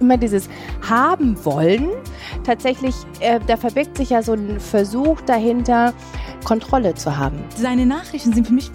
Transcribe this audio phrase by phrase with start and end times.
[0.00, 0.48] immer dieses
[0.88, 1.88] haben wollen.
[2.44, 5.94] Tatsächlich, äh, da verbirgt sich ja so ein Versuch dahinter,
[6.44, 7.38] Kontrolle zu haben.
[7.56, 8.70] Seine Nachrichten sind für mich,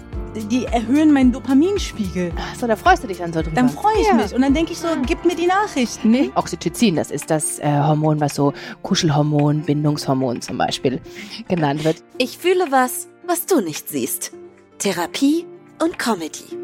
[0.50, 2.32] die erhöhen meinen Dopaminspiegel.
[2.36, 3.54] Ach so, da freust du dich dann so drüber.
[3.54, 4.14] Dann freue ich Ja.
[4.14, 6.10] mich und dann denke ich so, gib mir die Nachrichten.
[6.10, 6.30] Nee.
[6.34, 8.52] Oxytocin, das ist das äh, Hormon, was so
[8.82, 11.00] Kuschelhormon, Bindungshormon zum Beispiel
[11.48, 12.02] genannt wird.
[12.18, 14.32] Ich fühle was, was du nicht siehst.
[14.78, 15.46] Therapie
[15.80, 16.56] und Comedy.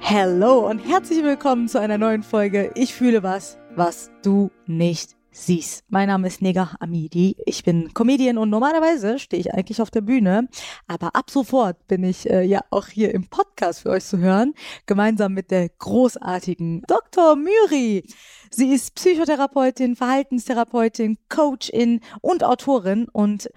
[0.00, 2.70] Hallo und herzlich willkommen zu einer neuen Folge.
[2.74, 5.84] Ich fühle was, was du nicht siehst.
[5.88, 7.36] Mein Name ist Nega Amidi.
[7.44, 10.48] Ich bin Comedian und normalerweise stehe ich eigentlich auf der Bühne.
[10.86, 14.54] Aber ab sofort bin ich äh, ja auch hier im Podcast für euch zu hören.
[14.86, 17.36] Gemeinsam mit der großartigen Dr.
[17.36, 18.04] Myri.
[18.50, 23.50] Sie ist Psychotherapeutin, Verhaltenstherapeutin, Coachin und Autorin und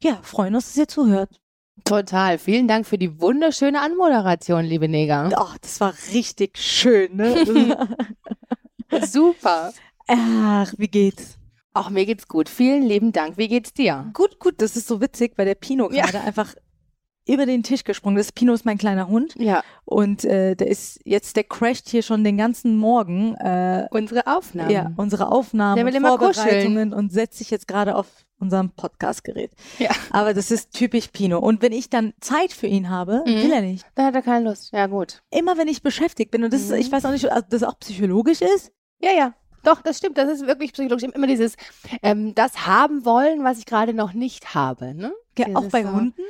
[0.00, 1.41] ja, freuen uns, dass ihr zuhört.
[1.84, 2.38] Total.
[2.38, 5.30] Vielen Dank für die wunderschöne Anmoderation, liebe Neger.
[5.38, 7.86] Oh, das war richtig schön, ne?
[9.06, 9.72] Super.
[10.06, 11.38] Ach, wie geht's?
[11.74, 12.48] Auch mir geht's gut.
[12.48, 13.38] Vielen lieben Dank.
[13.38, 14.10] Wie geht's dir?
[14.12, 16.04] Gut, gut, das ist so witzig, weil der Pino Ja.
[16.04, 16.54] gerade einfach
[17.26, 18.34] über den Tisch gesprungen ist.
[18.34, 22.24] Pino ist mein kleiner Hund Ja, und äh, der ist jetzt, der crasht hier schon
[22.24, 23.36] den ganzen Morgen.
[23.36, 24.70] Äh, unsere Aufnahmen.
[24.70, 28.08] ja, unsere Aufnahmen Der will immer Vorbereitungen und setzt sich jetzt gerade auf
[28.42, 29.50] unserem Podcastgerät.
[29.78, 29.90] Ja.
[30.10, 31.38] Aber das ist typisch Pino.
[31.38, 33.42] Und wenn ich dann Zeit für ihn habe, Mhm.
[33.42, 33.86] will er nicht.
[33.94, 34.72] Da hat er keine Lust.
[34.72, 35.22] Ja, gut.
[35.30, 36.76] Immer wenn ich beschäftigt bin und das ist, Mhm.
[36.76, 38.72] ich weiß auch nicht, ob das auch psychologisch ist.
[39.00, 39.34] Ja, ja.
[39.64, 40.18] Doch, das stimmt.
[40.18, 41.04] Das ist wirklich psychologisch.
[41.08, 41.54] Immer dieses,
[42.02, 44.92] ähm, das haben wollen, was ich gerade noch nicht habe.
[44.92, 45.12] Ne?
[45.38, 46.20] Ja, auch bei so- Hunden.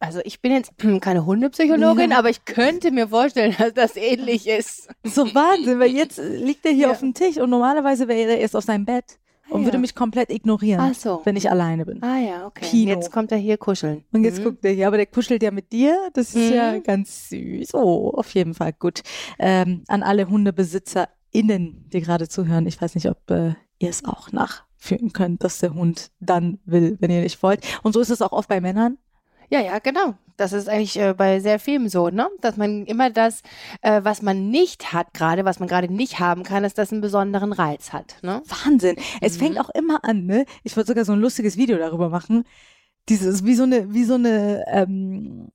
[0.00, 2.18] Also ich bin jetzt keine Hundepsychologin, Ja.
[2.18, 4.88] aber ich könnte mir vorstellen, dass das ähnlich ist.
[5.04, 6.90] So Wahnsinn, weil jetzt liegt er hier Ja.
[6.92, 9.18] auf dem Tisch und normalerweise wäre er erst auf seinem Bett
[9.50, 9.80] und Ah, würde ja.
[9.80, 11.20] mich komplett ignorieren, so.
[11.24, 12.02] wenn ich alleine bin.
[12.02, 12.66] Ah ja, okay.
[12.68, 12.90] Pino.
[12.92, 14.04] Jetzt kommt er hier kuscheln.
[14.12, 14.44] Und jetzt Mhm.
[14.44, 15.96] guckt er hier, aber der kuschelt ja mit dir.
[16.14, 16.82] Das ist ja Mhm.
[16.82, 17.74] ganz süß.
[17.74, 19.02] Oh, auf jeden Fall gut.
[19.38, 24.32] Ähm, an alle HundebesitzerInnen, die gerade zuhören, ich weiß nicht, ob äh, ihr es auch
[24.32, 27.64] nachführen könnt, dass der Hund dann will, wenn ihr nicht wollt.
[27.82, 28.98] Und so ist es auch oft bei Männern.
[29.50, 30.14] Ja, ja, genau.
[30.36, 32.28] Das ist eigentlich äh, bei sehr vielen so, ne?
[32.40, 33.40] Dass man immer das,
[33.80, 37.00] äh, was man nicht hat gerade, was man gerade nicht haben kann, dass das einen
[37.00, 38.42] besonderen Reiz hat, ne?
[38.64, 38.96] Wahnsinn.
[39.20, 39.40] Es Mhm.
[39.40, 40.44] fängt auch immer an, ne?
[40.62, 42.44] Ich wollte sogar so ein lustiges Video darüber machen.
[43.08, 45.48] Dieses, wie so eine, wie so eine, ähm,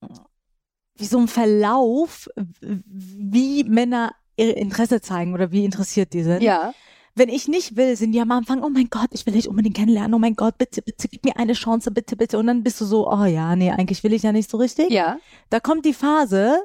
[0.97, 2.27] wie so ein Verlauf,
[2.61, 6.41] wie Männer ihr Interesse zeigen oder wie interessiert die sind.
[6.41, 6.73] Ja.
[7.15, 9.75] Wenn ich nicht will, sind die am Anfang, oh mein Gott, ich will dich unbedingt
[9.75, 12.37] kennenlernen, oh mein Gott, bitte, bitte, gib mir eine Chance, bitte, bitte.
[12.39, 14.89] Und dann bist du so, oh ja, nee, eigentlich will ich ja nicht so richtig.
[14.91, 15.19] Ja.
[15.49, 16.63] Da kommt die Phase,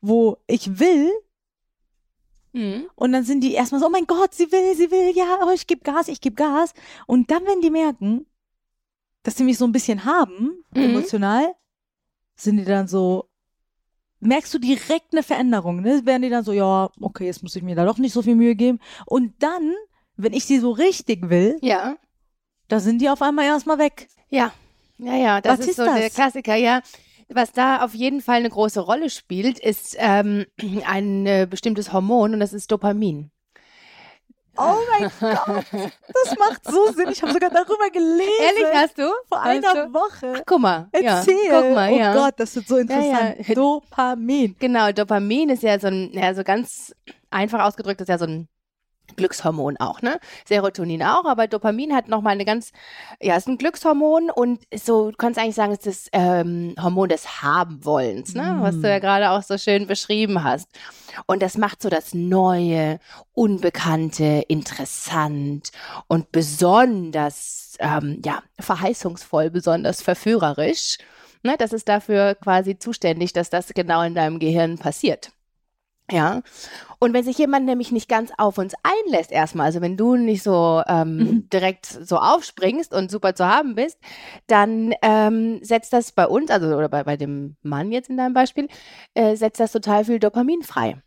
[0.00, 1.10] wo ich will
[2.52, 2.86] Mhm.
[2.94, 5.50] und dann sind die erstmal so, oh mein Gott, sie will, sie will, ja, oh,
[5.50, 6.72] ich gebe Gas, ich gebe Gas.
[7.06, 8.24] Und dann, wenn die merken,
[9.24, 10.82] dass sie mich so ein bisschen haben, Mhm.
[10.82, 11.54] emotional,
[12.34, 13.28] sind die dann so,
[14.20, 16.02] merkst du direkt eine Veränderung, ne?
[16.04, 18.34] Werden die dann so, ja, okay, jetzt muss ich mir da doch nicht so viel
[18.34, 18.80] Mühe geben.
[19.06, 19.74] Und dann,
[20.16, 21.96] wenn ich sie so richtig will, Ja.
[22.68, 24.08] da sind die auf einmal erstmal weg.
[24.28, 24.52] Ja.
[24.98, 25.94] Ja, ja, das Was ist, so das?
[25.96, 26.80] der Klassiker, ja.
[27.28, 30.46] Was da auf jeden Fall eine große Rolle spielt, ist ähm,
[30.86, 33.30] ein äh, bestimmtes Hormon und das ist Dopamin.
[34.58, 37.08] Oh mein Gott, das macht so Sinn.
[37.10, 38.30] Ich habe sogar darüber gelesen.
[38.40, 39.10] Ehrlich, hast du?
[39.28, 39.94] Vor Hast einer du?
[39.94, 40.42] Woche.
[40.46, 40.88] Guck mal.
[40.92, 41.36] Erzähl.
[41.48, 41.60] Ja.
[41.60, 42.14] Guck mal, oh ja.
[42.14, 43.36] Gott, das ist so interessant.
[43.46, 43.54] ja.
[43.54, 44.56] Dopamin.
[44.58, 46.94] Genau, Dopamin ist ja so ein, ja, so ganz
[47.30, 48.48] einfach ausgedrückt, ist ja so ein
[49.16, 50.18] Glückshormon auch, ne?
[50.46, 52.72] Serotonin auch, aber Dopamin hat nochmal eine ganz,
[53.20, 57.08] ja, ist ein Glückshormon und so, du kannst eigentlich sagen, es ist das ähm, Hormon
[57.08, 58.58] des Habenwollens, ne?
[58.60, 60.68] Was du ja gerade auch so schön beschrieben hast.
[61.26, 62.98] Und das macht so das Neue,
[63.32, 65.70] Unbekannte, interessant
[66.08, 70.98] und besonders, ähm, ja, verheißungsvoll, besonders verführerisch.
[71.42, 71.56] Ne?
[71.58, 75.30] Das ist dafür quasi zuständig, dass das genau in deinem Gehirn passiert.
[76.10, 76.42] Ja.
[76.98, 80.42] Und wenn sich jemand nämlich nicht ganz auf uns einlässt, erstmal, also wenn du nicht
[80.42, 81.48] so ähm, Mhm.
[81.52, 83.98] direkt so aufspringst und super zu haben bist,
[84.46, 88.34] dann ähm, setzt das bei uns, also oder bei, bei dem Mann jetzt in deinem
[88.34, 88.68] Beispiel,
[89.14, 91.02] äh, setzt das total viel Dopamin frei.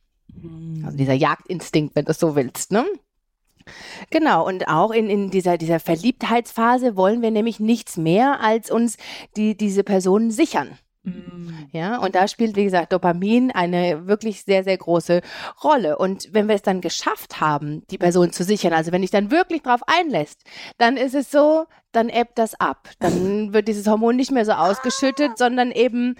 [0.86, 2.86] Also dieser Jagdinstinkt, wenn du es so willst, ne?
[4.10, 8.98] Genau, und auch in, in dieser, dieser Verliebtheitsphase wollen wir nämlich nichts mehr, als uns
[9.36, 10.78] die, diese Personen sichern.
[11.04, 11.68] Mhm.
[11.72, 15.22] Ja, und da spielt, wie gesagt, Dopamin eine wirklich sehr, sehr große
[15.64, 15.98] Rolle.
[15.98, 19.32] Und wenn wir es dann geschafft haben, die Person zu sichern, also wenn dich dann
[19.32, 20.42] wirklich drauf einlässt,
[20.78, 22.90] dann ist es so, dann ebbt das ab.
[23.00, 26.16] Dann wird dieses Hormon nicht mehr so ausgeschüttet, sondern eben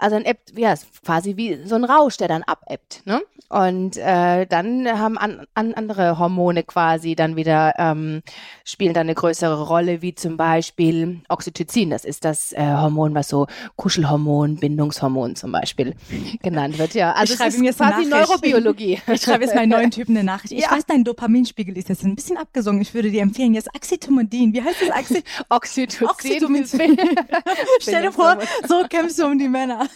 [0.00, 3.02] Also dann ebbt, ja, ist quasi wie so ein Rausch, der dann abebbt.
[3.04, 3.20] Ne?
[3.50, 8.22] Und äh, dann haben an, an andere Hormone quasi dann wieder, ähm,
[8.64, 11.90] spielen dann eine größere Rolle, wie zum Beispiel Oxytocin.
[11.90, 15.94] Das ist das äh, Hormon, was so Kuschelhormon, Bindungshormon zum Beispiel
[16.42, 16.94] genannt wird.
[16.94, 18.08] Ja, also Ich schreibe eine quasi.
[18.08, 19.02] Neurobiologie.
[19.12, 20.52] Ich schreibe jetzt meinen neuen Typen eine Nachricht.
[20.52, 20.70] Ich Ja.
[20.70, 22.80] weiß, dein Dopaminspiegel ist jetzt ein bisschen abgesungen.
[22.80, 24.54] Ich würde dir empfehlen, jetzt Acetaminophen.
[24.54, 24.90] Wie heißt das?
[24.90, 26.08] Axi Oxytocin.
[26.08, 26.96] Oxytocin.
[27.80, 29.88] Stell dir vor, so kämpfst du um die Männer.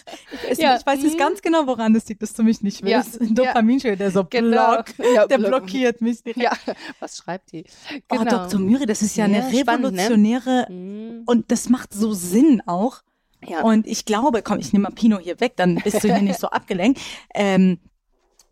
[0.43, 0.77] Ich weiß, Ja.
[0.77, 1.17] ich weiß jetzt Mhm.
[1.19, 2.97] ganz genau, woran es liegt, dass du mich nicht Ja.
[2.97, 3.19] willst.
[3.21, 4.73] Ein Dopaminspiegel, der so Genau.
[4.75, 6.41] block, Ja, der block- blockiert mich direkt.
[6.43, 6.51] Ja,
[6.99, 7.65] was schreibt die?
[8.11, 8.47] Oh, Genau.
[8.47, 8.59] Dr.
[8.59, 10.01] Müri, das ist ja eine Ja, spannend, ne?
[10.03, 11.23] revolutionäre Mhm.
[11.25, 13.01] und das macht so Sinn auch.
[13.47, 13.61] Ja.
[13.61, 16.39] Und ich glaube, komm, ich nehme mal Pino hier weg, dann bist du hier nicht
[16.39, 16.99] so abgelenkt.
[17.33, 17.79] Ähm,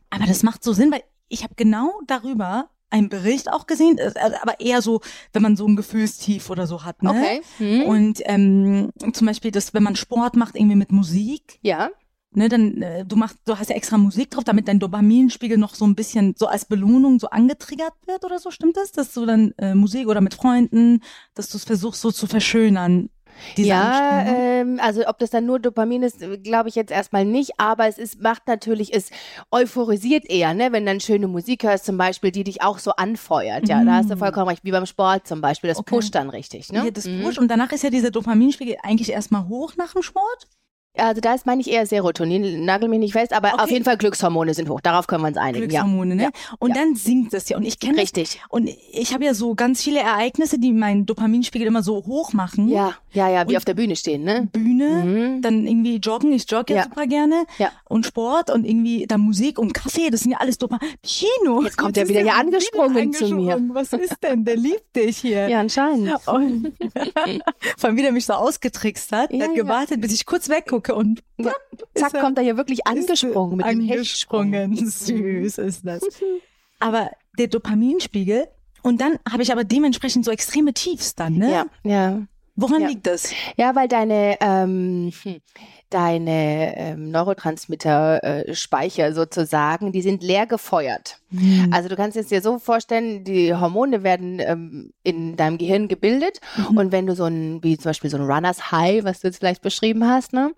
[0.09, 4.13] aber das macht so Sinn, weil ich habe genau darüber einen Bericht auch gesehen, äh,
[4.41, 5.01] aber eher so,
[5.33, 7.01] wenn man so ein Gefühlstief oder so hat.
[7.01, 7.09] Ne?
[7.09, 7.41] Okay.
[7.59, 7.81] Mhm.
[7.83, 11.89] Und ähm, zum Beispiel, das, wenn man Sport macht, irgendwie mit Musik, ja.
[12.31, 15.73] ne, dann äh, du machst, du hast ja extra Musik drauf, damit dein Dopaminspiegel noch
[15.73, 18.91] so ein bisschen so als Belohnung so angetriggert wird oder so, stimmt das?
[18.91, 21.01] Dass du dann äh, Musik oder mit Freunden,
[21.33, 23.09] dass du es versuchst so zu verschönern.
[23.57, 27.59] Diese ja, ähm, also ob das dann nur Dopamin ist, glaube ich jetzt erstmal nicht,
[27.59, 29.09] aber es ist, macht natürlich, es
[29.51, 33.67] euphorisiert eher, ne, wenn dann schöne Musik hörst zum Beispiel, die dich auch so anfeuert,
[33.69, 34.19] ja, da hast du Mm.
[34.19, 35.95] vollkommen recht, wie beim Sport zum Beispiel, das Okay.
[35.95, 36.85] pusht dann richtig, ne?
[36.85, 37.21] Ja, das Mhm.
[37.23, 37.37] Push.
[37.37, 40.47] Und danach ist ja dieser Dopaminspiegel eigentlich erstmal hoch nach dem Sport.
[40.95, 43.63] Also da ist, meine ich, eher Serotonin, nagel mich nicht fest, aber Okay.
[43.63, 45.81] auf jeden Fall Glückshormone sind hoch, darauf können wir uns einigen, ja.
[45.81, 46.23] Glückshormone, ne?
[46.25, 46.29] Ja.
[46.59, 46.83] Und Ja.
[46.83, 47.57] dann sinkt es ja.
[47.57, 48.03] Und ich kenne das.
[48.03, 48.39] Richtig.
[48.49, 52.69] Und ich habe ja so ganz viele Ereignisse, die meinen Dopaminspiegel immer so hoch machen.
[52.69, 54.47] Ja, ja, ja, wie Und- auf der Bühne stehen, ne?
[54.51, 55.41] Bühne, Mhm.
[55.41, 57.45] dann irgendwie joggen, ich jogge ja, super gerne.
[57.57, 57.71] Ja.
[57.89, 60.89] Und Sport und irgendwie dann Musik und Kaffee, das sind ja alles Dopamin.
[61.01, 61.63] Kino.
[61.63, 63.59] Jetzt kommt er wieder hier angesprungen zu mir.
[63.73, 64.45] Was ist denn?
[64.45, 65.49] Der liebt dich hier.
[65.49, 66.11] Ja, anscheinend.
[66.27, 66.73] Und
[67.77, 69.63] vor allem, wie der mich so ausgetrickst hat, Ja, der hat ja.
[69.63, 71.51] gewartet, bis ich kurz weggucke und Ja.
[71.95, 74.71] Zack, er- kommt er hier wirklich angesprungen mit dem angesprungen.
[74.73, 75.43] Hechtsprung.
[75.43, 76.01] Süß ist das.
[76.79, 78.47] Aber der Dopaminspiegel
[78.81, 81.49] und dann habe ich aber dementsprechend so extreme Tiefs dann, ne?
[81.51, 82.21] Ja, ja.
[82.55, 82.87] Woran Ja.
[82.89, 83.31] liegt das?
[83.55, 85.37] Ja, weil deine, ähm, hm,
[85.93, 91.17] deine ähm, Neurotransmitter-Speicher sozusagen, die sind leer gefeuert.
[91.29, 91.69] Mhm.
[91.71, 96.39] Also du kannst es dir so vorstellen, die Hormone werden ähm, in deinem Gehirn gebildet
[96.57, 96.77] Mhm.
[96.77, 99.37] und wenn du so ein, wie zum Beispiel so ein Runners High, was du jetzt
[99.37, 100.51] vielleicht beschrieben hast, ne,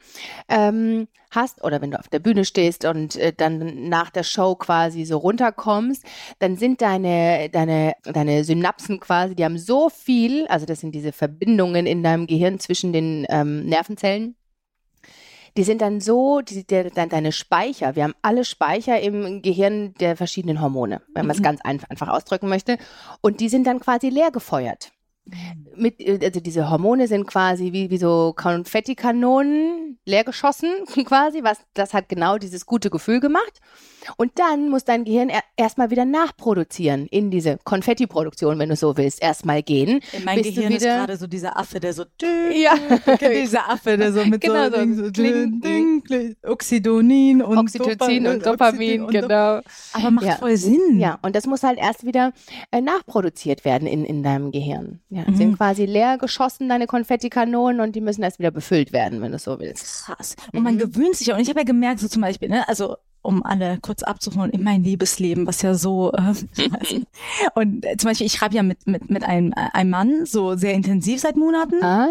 [0.49, 4.55] ähm, hast oder wenn du auf der Bühne stehst und äh, dann nach der Show
[4.55, 6.03] quasi so runterkommst,
[6.39, 11.11] dann sind deine, deine, deine Synapsen quasi, die haben so viel, also das sind diese
[11.11, 14.35] Verbindungen in deinem Gehirn zwischen den ähm, Nervenzellen,
[15.57, 19.93] die sind dann so, die, der, dann deine Speicher, wir haben alle Speicher im Gehirn
[19.95, 21.43] der verschiedenen Hormone, wenn man es Mhm.
[21.43, 22.77] ganz einfach, einfach ausdrücken möchte.
[23.21, 24.91] Und die sind dann quasi leer gefeuert.
[25.75, 30.69] Mit, äh, also diese Hormone sind quasi wie, wie so Konfettikanonen leer geschossen,
[31.05, 33.59] quasi, was, das hat genau dieses gute Gefühl gemacht.
[34.17, 38.97] Und dann muss dein Gehirn er, erstmal wieder nachproduzieren, in diese Konfettiproduktion, wenn du so
[38.97, 39.99] willst, erstmal gehen.
[40.13, 42.03] In du Gehirn ist wieder- gerade so dieser Affe, der so
[42.53, 42.75] Ja.
[43.19, 48.25] dieser Affe, der so mit Genau so, so, so kling, ding, ding, Oxydonin und Oxytocin
[48.25, 49.59] Dopa- und Dopamin, und Dop- genau.
[49.93, 50.35] Aber macht Ja.
[50.35, 50.99] voll Sinn.
[50.99, 52.31] Ja, und das muss halt erst wieder
[52.69, 54.99] äh, nachproduziert werden in, in deinem Gehirn.
[55.15, 55.35] Ja, Mhm.
[55.37, 59.39] sind quasi leer geschossen, deine Konfettikanonen, und die müssen erst wieder befüllt werden, wenn du
[59.39, 60.05] so willst.
[60.05, 60.35] Krass.
[60.51, 60.79] Und man Mhm.
[60.79, 61.35] gewöhnt sich ja.
[61.35, 64.61] Und ich habe ja gemerkt, so zum Beispiel, ne, also um alle kurz abzuholen, in
[64.61, 66.33] mein Liebesleben, was ja so, äh,
[67.55, 70.55] und äh, zum Beispiel, ich schreibe ja mit, mit, mit einem, äh, einem Mann so
[70.55, 72.07] sehr intensiv seit Monaten, Ah.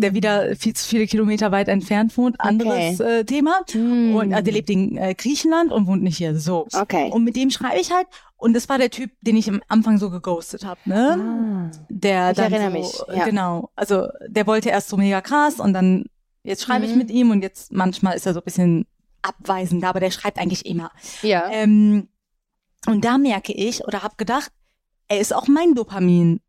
[0.00, 3.60] der wieder viel zu viele Kilometer weit entfernt wohnt, anderes äh, Thema.
[3.72, 4.14] Hm.
[4.16, 6.36] Und äh, der lebt in äh, Griechenland und wohnt nicht hier.
[6.38, 6.66] So.
[6.78, 7.10] Okay.
[7.10, 8.06] Und mit dem schreibe ich halt.
[8.44, 11.70] Und das war der Typ, den ich am Anfang so geghostet habe, ne?
[11.72, 11.84] Ah.
[11.88, 13.24] Der Ich erinnere so, mich, ja.
[13.24, 13.70] Genau.
[13.74, 16.04] Also der wollte erst so mega krass und dann
[16.42, 16.98] jetzt schreibe ich Mhm.
[16.98, 18.86] mit ihm und jetzt manchmal ist er so ein bisschen
[19.22, 20.90] abweisender, aber der schreibt eigentlich immer.
[21.22, 21.48] Ja.
[21.50, 22.08] Ähm,
[22.86, 24.52] und da merke ich oder habe gedacht,
[25.08, 26.40] er ist auch mein Dopamin.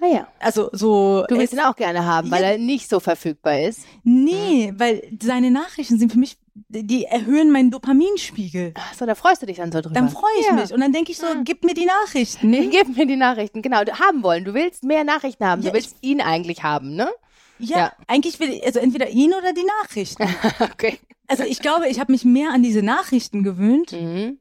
[0.00, 0.28] Ah ja.
[0.38, 2.48] Also so Du willst ihn auch gerne haben, weil Ja.
[2.50, 3.80] er nicht so verfügbar ist.
[4.04, 8.74] Nee, weil seine Nachrichten sind für mich, die erhöhen meinen Dopaminspiegel.
[8.76, 9.94] Ach so, da freust du dich dann so drüber.
[9.94, 10.52] Dann freue ich ja.
[10.54, 11.40] mich und dann denke ich so, Ja.
[11.44, 12.50] gib mir die Nachrichten.
[12.50, 13.84] Nee, gib mir die Nachrichten, genau.
[13.84, 14.44] Du haben wollen.
[14.44, 15.62] Du willst mehr Nachrichten haben.
[15.62, 17.08] Du willst ihn eigentlich haben, ne?
[17.58, 17.92] Ja, Ja.
[18.06, 20.24] eigentlich will ich, also entweder ihn oder die Nachrichten.
[20.60, 20.98] Okay.
[21.28, 24.38] Also ich glaube, ich habe mich mehr an diese Nachrichten gewöhnt Mhm.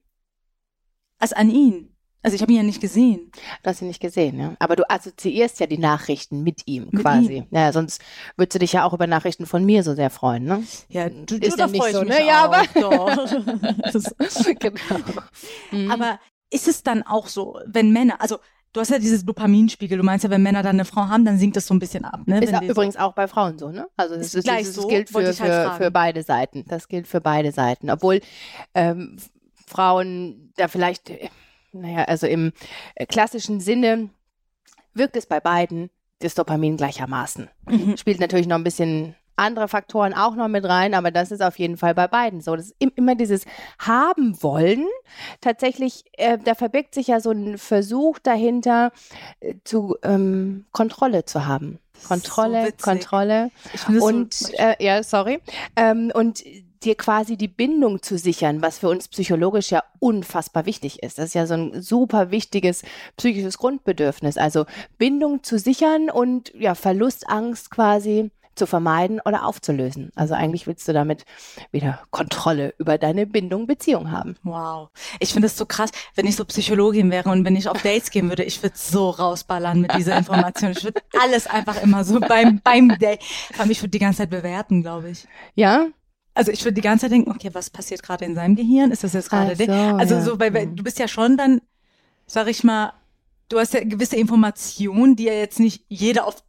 [1.19, 1.88] als an ihn.
[2.21, 3.31] Also ich habe ihn ja nicht gesehen.
[3.63, 4.53] Du hast ihn nicht gesehen, ja.
[4.59, 7.33] Aber du assoziierst ja die Nachrichten mit ihm Mit quasi.
[7.37, 7.47] ihm.
[7.51, 8.01] Ja, sonst
[8.35, 10.63] würdest du dich ja auch über Nachrichten von mir so sehr freuen, ne?
[10.89, 12.25] Ja, du, Ist ja nicht so, ne?
[12.25, 13.15] Ja, aber- doch.
[13.93, 14.13] Das-
[14.59, 14.79] genau.
[15.71, 15.91] Mhm.
[15.91, 18.37] aber ist es dann auch so, wenn Männer, also
[18.73, 19.97] du hast ja dieses Dopaminspiegel.
[19.97, 22.05] Du meinst ja, wenn Männer dann eine Frau haben, dann sinkt das so ein bisschen
[22.05, 22.21] ab.
[22.25, 22.39] Ne?
[22.43, 23.87] Ist auch übrigens auch bei Frauen so, ne?
[23.97, 26.21] Also das, Ist ist, gleich das, so, das gilt wollte für, halt für, für beide
[26.23, 26.65] Seiten.
[26.67, 27.89] Das gilt für beide Seiten.
[27.89, 28.21] Obwohl
[28.73, 29.17] ähm,
[29.67, 31.29] Frauen da vielleicht, äh,
[31.71, 32.51] naja, also im
[32.95, 34.09] äh, klassischen Sinne
[34.93, 37.49] wirkt es bei beiden das Dopamin gleichermaßen.
[37.67, 37.95] mhm.
[37.97, 41.57] Spielt natürlich noch ein bisschen andere Faktoren auch noch mit rein, aber das ist auf
[41.59, 42.57] jeden Fall bei beiden so.
[42.57, 43.45] Das ist im- immer dieses
[43.79, 44.85] haben wollen.
[45.39, 48.91] Tatsächlich, äh, da verbirgt sich ja so ein Versuch dahinter,
[49.39, 51.79] äh, zu ähm, Kontrolle zu haben.
[52.05, 52.83] Kontrolle, so.
[52.91, 53.51] Kontrolle
[54.01, 55.39] und äh, ja, sorry.
[55.77, 56.43] Ähm, und
[56.83, 61.17] dir quasi die Bindung zu sichern, was für uns psychologisch ja unfassbar wichtig ist.
[61.17, 62.83] Das ist ja so ein super wichtiges
[63.17, 64.37] psychisches Grundbedürfnis.
[64.37, 64.65] Also
[64.97, 70.11] Bindung zu sichern und ja, Verlustangst quasi zu vermeiden oder aufzulösen.
[70.15, 71.25] Also eigentlich willst du damit
[71.71, 74.35] wieder Kontrolle über deine Bindung, Beziehung haben.
[74.43, 74.89] Wow.
[75.19, 78.11] Ich finde es so krass, wenn ich so Psychologin wäre und wenn ich auf Dates
[78.11, 80.71] gehen würde, ich würde so rausballern mit dieser Information.
[80.71, 83.23] Ich würde alles einfach immer so beim, beim Date.
[83.23, 85.25] Vor allem, ich würde die ganze Zeit bewerten, glaube ich.
[85.55, 85.87] Ja?
[86.39, 88.91] Also ich würde die ganze Zeit denken, okay, was passiert gerade in seinem Gehirn?
[88.91, 89.65] Ist das jetzt gerade Ach der?
[89.67, 90.21] so, Also ja.
[90.21, 90.75] so, weil, weil Mhm.
[90.75, 91.61] du bist ja schon dann,
[92.25, 92.93] sag ich mal,
[93.49, 96.43] du hast ja gewisse Informationen, die ja jetzt nicht jeder auf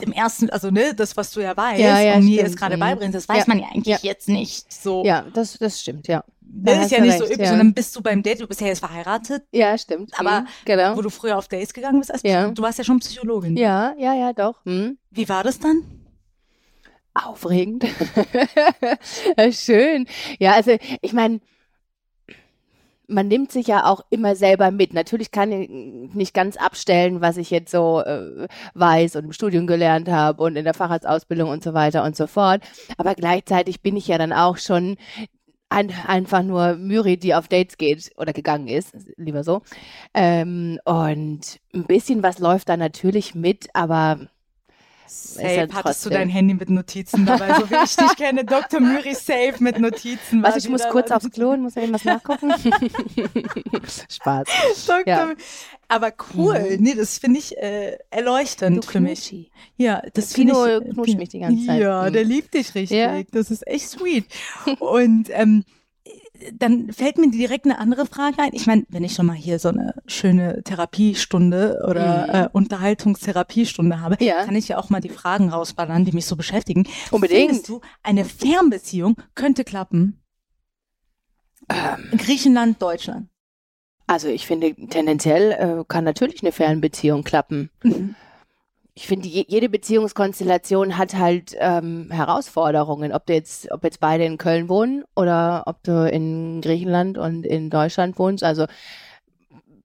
[0.00, 2.76] dem ersten, also ne, das, was du ja weißt Ja, ja, und mir jetzt gerade
[2.76, 2.80] Mhm.
[2.80, 3.44] beibringst, das weiß Ja.
[3.46, 5.04] man ja eigentlich jetzt nicht so.
[5.04, 6.24] Ja, das, das stimmt, ja.
[6.40, 7.46] Das Da ist ja nicht so recht, üblich.
[7.46, 7.52] ja.
[7.52, 10.10] Und dann bist du beim Date, du bist ja jetzt verheiratet, Ja, stimmt.
[10.18, 10.96] Aber Mhm, genau.
[10.96, 12.12] wo du früher auf Dates gegangen bist.
[12.12, 12.22] Als.
[12.22, 13.56] Du warst ja schon Psychologin.
[13.56, 14.56] Ja, ja, ja, doch.
[14.64, 14.98] Mhm.
[15.10, 15.82] Wie war das dann?
[17.14, 17.84] Aufregend.
[19.50, 20.06] Schön.
[20.38, 21.40] Ja, also ich meine,
[23.06, 24.94] man nimmt sich ja auch immer selber mit.
[24.94, 29.66] Natürlich kann ich nicht ganz abstellen, was ich jetzt so äh, weiß und im Studium
[29.66, 32.62] gelernt habe und in der Facharztausbildung und so weiter und so fort.
[32.96, 34.96] Aber gleichzeitig bin ich ja dann auch schon
[35.68, 39.62] ein, einfach nur Müri, die auf Dates geht oder gegangen ist, lieber so.
[40.14, 44.20] Ähm, und ein bisschen was läuft da natürlich mit, aber
[45.12, 46.12] Safe ja hattest du trotzdem.
[46.12, 48.44] dein Handy mit Notizen dabei, so wie ich dich kenne.
[48.44, 48.80] Dr.
[48.80, 50.42] Müri safe mit Notizen.
[50.42, 52.52] Was, ich muss kurz aufs Klo und muss irgendwas nachgucken.
[54.08, 54.46] Spaß.
[54.86, 55.02] Dr.
[55.06, 55.32] Ja.
[55.88, 56.58] Aber cool.
[56.58, 56.82] Mhm.
[56.82, 59.50] Nee, das finde ich äh, erleuchtend für mich.
[59.76, 60.54] Ja, das finde
[60.84, 60.90] ich.
[60.94, 61.80] knutscht mich die ganze Zeit.
[61.80, 62.12] Ja, Mhm.
[62.14, 62.98] der liebt dich richtig.
[62.98, 63.22] Ja.
[63.32, 64.24] Das ist echt sweet.
[64.78, 65.64] Und ähm,
[66.54, 68.50] dann fällt mir direkt eine andere Frage ein.
[68.52, 72.34] Ich meine, wenn ich schon mal hier so eine schöne Therapiestunde oder Mhm.
[72.34, 74.44] äh, Unterhaltungstherapiestunde habe, Ja.
[74.44, 76.88] kann ich ja auch mal die Fragen rausballern, die mich so beschäftigen.
[77.10, 77.50] Unbedingt.
[77.50, 80.20] Findest du, eine Fernbeziehung könnte klappen?
[81.68, 83.28] Ähm, Griechenland, Deutschland.
[84.08, 87.70] Also ich finde, tendenziell äh, kann natürlich eine Fernbeziehung klappen.
[87.84, 88.14] Mhm.
[88.94, 93.12] Ich finde, je, jede Beziehungskonstellation hat halt ähm, Herausforderungen.
[93.12, 97.46] Ob du jetzt, ob jetzt beide in Köln wohnen oder ob du in Griechenland und
[97.46, 98.44] in Deutschland wohnst.
[98.44, 98.66] Also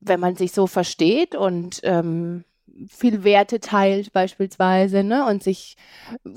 [0.02, 2.44] wenn man sich so versteht und ähm,
[2.88, 5.78] viel Werte teilt beispielsweise ne, und sich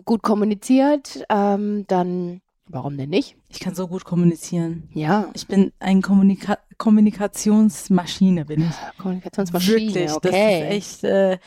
[0.04, 3.36] gut kommuniziert, ähm, dann warum denn nicht?
[3.48, 4.88] Ich kann so gut kommunizieren.
[4.94, 8.98] Ja, Ich bin ein Kommunika Kommunikationsmaschine, bin ich.
[8.98, 10.20] Kommunikationsmaschine, Wirklich, okay.
[10.30, 11.38] das ist echt äh,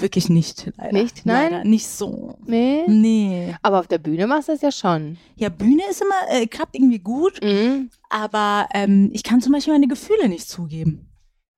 [0.00, 0.70] wirklich nicht.
[0.76, 0.92] Leider.
[0.92, 1.26] Nicht?
[1.26, 1.52] Nein?
[1.52, 2.36] Leider nicht so.
[2.46, 2.84] Nee.
[2.86, 3.54] Nee.
[3.62, 5.16] Aber auf der Bühne machst du es ja schon.
[5.36, 7.90] Ja, Bühne ist immer, äh, klappt irgendwie gut, Mhm.
[8.08, 11.08] aber ähm, ich kann zum Beispiel meine Gefühle nicht zugeben.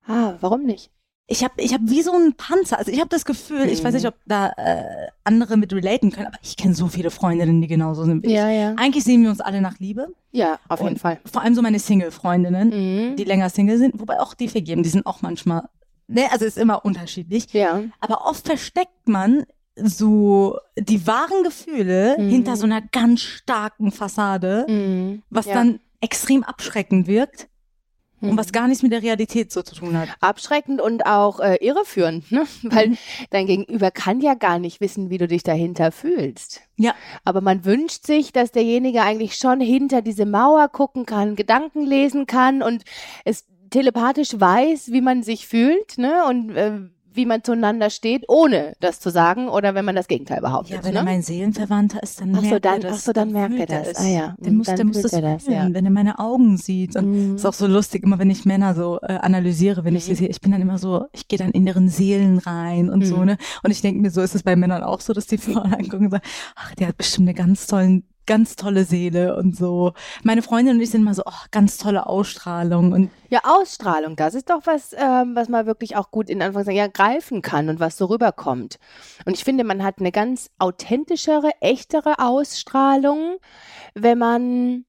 [0.05, 0.89] Ah, warum nicht?
[1.27, 2.77] Ich habe ich hab wie so einen Panzer.
[2.77, 4.83] Also ich habe das Gefühl, ich weiß nicht, ob da äh,
[5.23, 8.33] andere mit relaten können, aber ich kenne so viele Freundinnen, die genauso sind wie ich.
[8.33, 8.73] ja.
[8.75, 10.13] Eigentlich sehen wir uns alle nach Liebe.
[10.33, 11.21] Ja, auf jeden Und Fall.
[11.31, 13.15] Vor allem so meine Single-Freundinnen, Mhm.
[13.15, 15.69] die länger Single sind, wobei auch die vergeben, die sind auch manchmal,
[16.11, 17.51] ne, also ist immer unterschiedlich.
[17.53, 17.81] Ja.
[17.99, 22.29] Aber oft versteckt man so die wahren Gefühle Mhm.
[22.29, 25.23] hinter so einer ganz starken Fassade, Mhm.
[25.29, 25.53] was ja.
[25.55, 27.47] dann extrem abschreckend wirkt
[28.19, 28.31] Mhm.
[28.31, 30.09] und was gar nichts mit der Realität so zu tun hat.
[30.19, 32.45] abschreckend und auch äh, irreführend, ne?
[32.63, 32.97] Weil Mhm.
[33.29, 36.61] dein Gegenüber kann ja gar nicht wissen, wie du dich dahinter fühlst.
[36.77, 36.93] Ja.
[37.23, 42.27] Aber man wünscht sich, dass derjenige eigentlich schon hinter diese Mauer gucken kann, Gedanken lesen
[42.27, 42.83] kann und
[43.25, 46.23] es telepathisch weiß, wie man sich fühlt, ne?
[46.29, 46.73] Und äh,
[47.13, 50.77] wie man zueinander steht, ohne das zu sagen oder wenn man das Gegenteil behauptet.
[50.77, 50.99] Ja, wenn ne?
[50.99, 52.93] er mein Seelenverwandter ist, dann Ach so, merkt dann- er das.
[52.93, 53.95] ach so, dann merkt er das.
[53.97, 55.67] Ah ja, Der muss, dann der muss das, er das, ja.
[55.73, 56.95] wenn er meine Augen sieht.
[56.95, 57.35] Und Mhm.
[57.35, 60.15] ist auch so lustig, immer wenn ich Männer so äh, analysiere, wenn ich sie Mhm.
[60.15, 63.17] sehe, ich bin dann immer so, ich gehe dann in deren Seelen rein und so,
[63.17, 63.25] Mhm.
[63.25, 63.37] ne?
[63.61, 66.05] Und ich denke mir, so ist es bei Männern auch so, dass die Frauen angucken
[66.05, 66.23] und sagen,
[66.55, 69.93] ach, der hat bestimmt eine ganz tollen, ganz tolle Seele und so.
[70.23, 74.35] Meine Freundin und ich sind immer so, oh, ganz tolle Ausstrahlung und Ja, Ausstrahlung, das
[74.35, 77.79] ist doch was, ähm, was man wirklich auch gut in Anführungszeichen ja, greifen kann und
[77.79, 78.77] was so rüberkommt.
[79.25, 83.37] Und ich finde, man hat eine ganz authentischere, echtere Ausstrahlung,
[83.93, 84.85] wenn man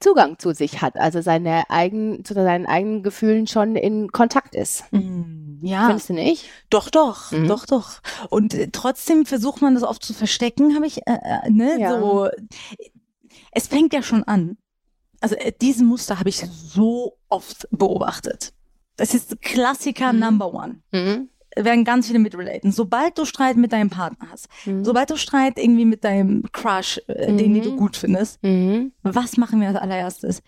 [0.00, 4.84] Zugang zu sich hat, also seine eigenen, zu seinen eigenen Gefühlen schon in Kontakt ist.
[4.92, 6.44] mm, Ja, Findest du nicht?
[6.70, 7.46] doch, doch, Mhm.
[7.48, 8.00] doch, doch.
[8.30, 11.98] Und äh, trotzdem versucht man das oft zu verstecken, habe ich, äh, äh, ne, Ja.
[12.00, 12.28] so.
[13.52, 14.56] Es fängt ja schon an.
[15.20, 18.52] Also äh, diesen Muster habe ich so oft beobachtet.
[18.96, 20.18] Das ist Klassiker Mhm.
[20.18, 20.82] Number One.
[20.92, 21.28] Mhm.
[21.54, 22.72] Werden ganz viele mitrelaten.
[22.72, 24.84] Sobald du Streit mit deinem Partner hast, Mhm.
[24.84, 27.76] sobald du Streit irgendwie mit deinem Crush, äh, den, den du Mhm.
[27.76, 28.92] gut findest, Mhm.
[29.02, 30.42] was machen wir als allererstes?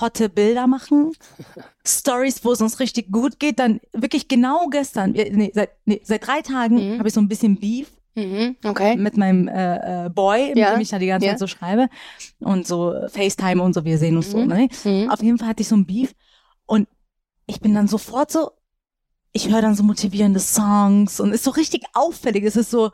[0.00, 1.12] Hotte Bilder machen,
[1.86, 6.00] Stories, wo es uns richtig gut geht, dann wirklich genau gestern, äh, nee, seit, nee,
[6.04, 6.98] seit drei Tagen Mhm.
[6.98, 8.56] habe ich so ein bisschen Beef Mhm.
[8.64, 8.96] Okay.
[8.96, 10.72] mit meinem äh, äh, Boy, mit Ja.
[10.74, 11.32] dem ich da die ganze Ja.
[11.32, 11.88] Zeit so schreibe
[12.40, 14.38] und so FaceTime und so, wir sehen uns so.
[14.38, 14.46] Mhm.
[14.48, 14.68] Ne?
[14.84, 15.10] Mhm.
[15.10, 16.14] Auf jeden Fall hatte ich so ein Beef
[16.66, 16.88] und
[17.46, 18.50] ich bin dann sofort so,
[19.32, 22.44] ich höre dann so motivierende Songs und ist so richtig auffällig.
[22.44, 22.90] Es ist so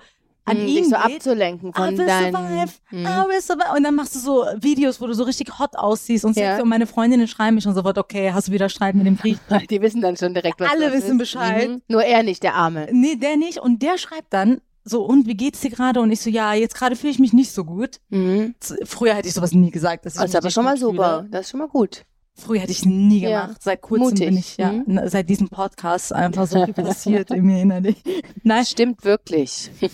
[0.48, 1.16] an Mhm, dich so geht.
[1.16, 2.34] abzulenken I von will deinen.
[2.34, 3.06] survive, Mhm.
[3.06, 3.76] I will survive.
[3.76, 6.60] Und dann machst du so Videos, wo du so richtig hot aussiehst und, Ja.
[6.60, 9.38] und meine Freundinnen schreiben mich schon sofort, okay, hast du wieder Streit mit dem Brief?
[9.70, 11.18] Die wissen dann schon direkt, was Alle wissen ist.
[11.18, 11.68] Bescheid.
[11.68, 11.82] Mhm.
[11.88, 12.88] Nur er nicht, der Arme.
[12.92, 13.58] nee, der nicht.
[13.58, 16.00] Und der schreibt dann so, und wie geht's dir gerade?
[16.00, 17.96] Und ich so, ja, jetzt gerade fühle ich mich nicht so gut.
[18.08, 18.54] Mhm.
[18.84, 20.06] Früher hätte ich sowas nie gesagt.
[20.06, 21.18] Das ist aber schon mal super.
[21.18, 21.28] Fühle.
[21.30, 22.04] Das ist schon mal gut.
[22.38, 23.46] Früher hätte ich nie Ja.
[23.46, 23.62] gemacht.
[23.62, 24.28] Seit kurzem Mutig.
[24.28, 24.84] bin ich, ja, Mhm.
[24.86, 27.96] na, seit diesem Podcast einfach so viel passiert in mir innerlich.
[28.44, 29.70] Nein, stimmt wirklich.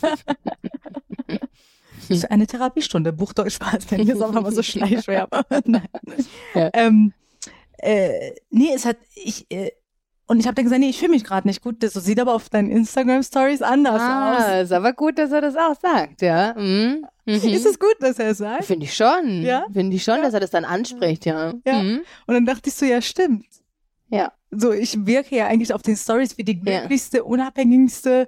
[2.29, 5.27] eine Therapiestunde, Buch Deutsch Spaß, denn mir ist einfach mal so schleichschwer.
[5.31, 5.89] aber Nein.
[6.55, 6.71] Ja.
[6.75, 7.13] Ähm,
[7.79, 9.71] äh, nee, es hat, ich, äh,
[10.27, 11.83] und ich habe dann gesagt, nee, ich fühle mich gerade nicht gut.
[11.83, 15.79] Das sieht aber auf deinen Instagram-Stories anders Ah, ist aber gut, dass er das auch
[15.81, 16.55] sagt, ja.
[16.57, 17.05] Mhm.
[17.27, 17.43] aus.
[17.43, 17.49] Mhm.
[17.51, 18.65] Ist es gut, dass er es sagt?
[18.65, 19.43] Finde ich schon.
[19.43, 19.67] Ja?
[19.73, 21.53] Finde ich schon, dass er das dann anspricht, ja.
[21.67, 21.83] Ja.
[21.83, 22.01] Mhm.
[22.27, 23.47] Und dann dachte ich so, ja, stimmt.
[24.09, 24.33] Ja.
[24.51, 26.79] So, ich wirke ja eigentlich auf den Stories wie die Ja.
[26.81, 28.27] glücklichste, unabhängigste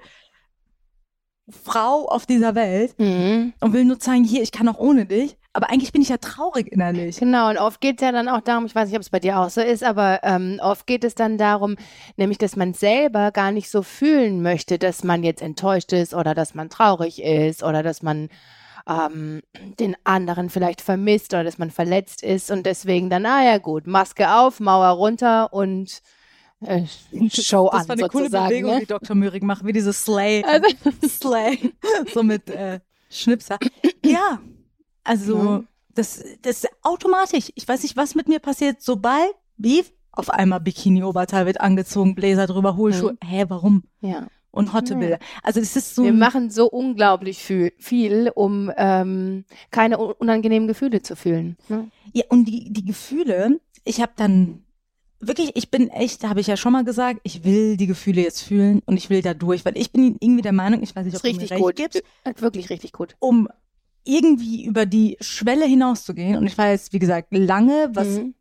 [1.48, 3.52] Frau auf dieser Welt Mhm.
[3.60, 5.36] und will nur zeigen, hier, ich kann auch ohne dich.
[5.56, 7.18] Aber eigentlich bin ich ja traurig innerlich.
[7.18, 9.20] Genau, und oft geht es ja dann auch darum, ich weiß nicht, ob es bei
[9.20, 11.76] dir auch so ist, aber ähm, oft geht es dann darum,
[12.16, 16.34] nämlich, dass man selber gar nicht so fühlen möchte, dass man jetzt enttäuscht ist oder
[16.34, 18.28] dass man traurig ist oder dass man
[18.88, 19.40] ähm,
[19.80, 23.86] den anderen vielleicht vermisst oder dass man verletzt ist und deswegen dann, ah ja gut,
[23.86, 26.02] Maske auf, Mauer runter und
[26.60, 26.82] äh,
[27.30, 28.30] Show Das an war eine coole.
[28.30, 28.80] Bewegung, ne?
[28.80, 29.16] die Dr.
[29.16, 30.44] Möhrig macht, wie diese Slay.
[30.44, 30.68] Also-
[31.08, 31.72] Slay.
[32.14, 33.58] So mit äh, Schnipser.
[34.04, 34.38] Ja,
[35.06, 35.64] also Ja.
[35.94, 37.50] das, das ist automatisch.
[37.54, 42.46] Ich weiß nicht, was mit mir passiert, sobald Beef, auf einmal Bikini-Oberteil wird angezogen, Bläser
[42.46, 43.16] drüber, Hohlschuhe.
[43.22, 43.84] Hä, warum?
[44.00, 44.26] Ja.
[44.50, 44.98] Und hotte Ja.
[44.98, 45.18] Bilder.
[45.42, 50.66] Also das ist so Wir machen so unglaublich viel, viel um ähm, keine un- unangenehmen
[50.68, 51.56] Gefühle zu fühlen.
[51.68, 51.90] Ne?
[52.14, 54.62] Ja, und die, die Gefühle, ich habe dann
[55.20, 58.22] wirklich, ich bin echt, da habe ich ja schon mal gesagt, ich will die Gefühle
[58.22, 61.04] jetzt fühlen und ich will da durch, weil ich bin irgendwie der Meinung, ich weiß
[61.04, 61.76] nicht, ob du mir richtig recht gut.
[61.76, 63.14] gibst, Äh, Wirklich richtig gut.
[63.18, 63.48] um
[64.06, 66.36] irgendwie über die Schwelle hinauszugehen.
[66.36, 68.34] Und ich war jetzt, wie gesagt, lange, was Mhm.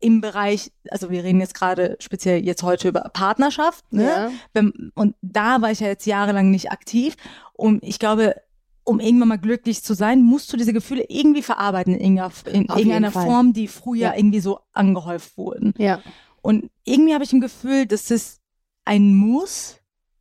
[0.00, 4.30] im Bereich, also wir reden jetzt gerade speziell jetzt heute über Partnerschaft, ne?
[4.54, 4.62] Ja.
[4.94, 7.16] Und da war ich ja jetzt jahrelang nicht aktiv.
[7.54, 8.36] Und ich glaube,
[8.84, 12.66] um irgendwann mal glücklich zu sein, musst du diese Gefühle irgendwie verarbeiten in irgendeiner, in
[12.66, 13.10] irgendeiner.
[13.10, 14.14] Form, die früher Ja.
[14.16, 15.74] irgendwie so angehäuft wurden.
[15.78, 16.00] ja.
[16.42, 18.40] Und irgendwie habe ich ein Gefühl, dass es
[18.84, 19.80] ein Muss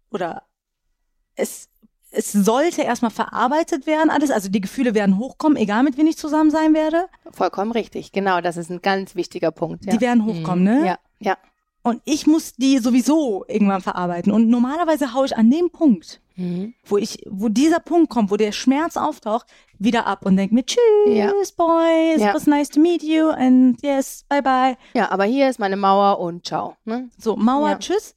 [0.10, 0.42] oder
[1.36, 1.70] es,
[2.16, 4.32] es sollte erstmal verarbeitet werden, alles.
[4.32, 7.06] Also die Gefühle werden hochkommen, egal mit wem ich zusammen sein werde.
[7.32, 8.12] Vollkommen richtig.
[8.12, 9.86] Genau, das ist ein ganz wichtiger Punkt.
[9.86, 9.92] Ja.
[9.94, 10.82] Die werden hochkommen, Mhm.
[10.82, 10.86] ne?
[10.88, 11.38] Ja, ja.
[11.84, 14.32] Und ich muss die sowieso irgendwann verarbeiten.
[14.32, 16.74] Und normalerweise haue ich an dem Punkt, Mhm.
[16.86, 19.46] wo ich, wo dieser Punkt kommt, wo der Schmerz auftaucht,
[19.78, 21.32] wieder ab und denke mir, tschüss, Ja.
[21.58, 22.30] boys, Ja.
[22.30, 24.78] it was nice to meet you and yes, bye bye.
[24.96, 26.76] Ja, aber hier ist meine Mauer und ciao.
[26.86, 27.10] Ne?
[27.20, 27.78] So, Mauer, Ja.
[27.78, 28.16] tschüss.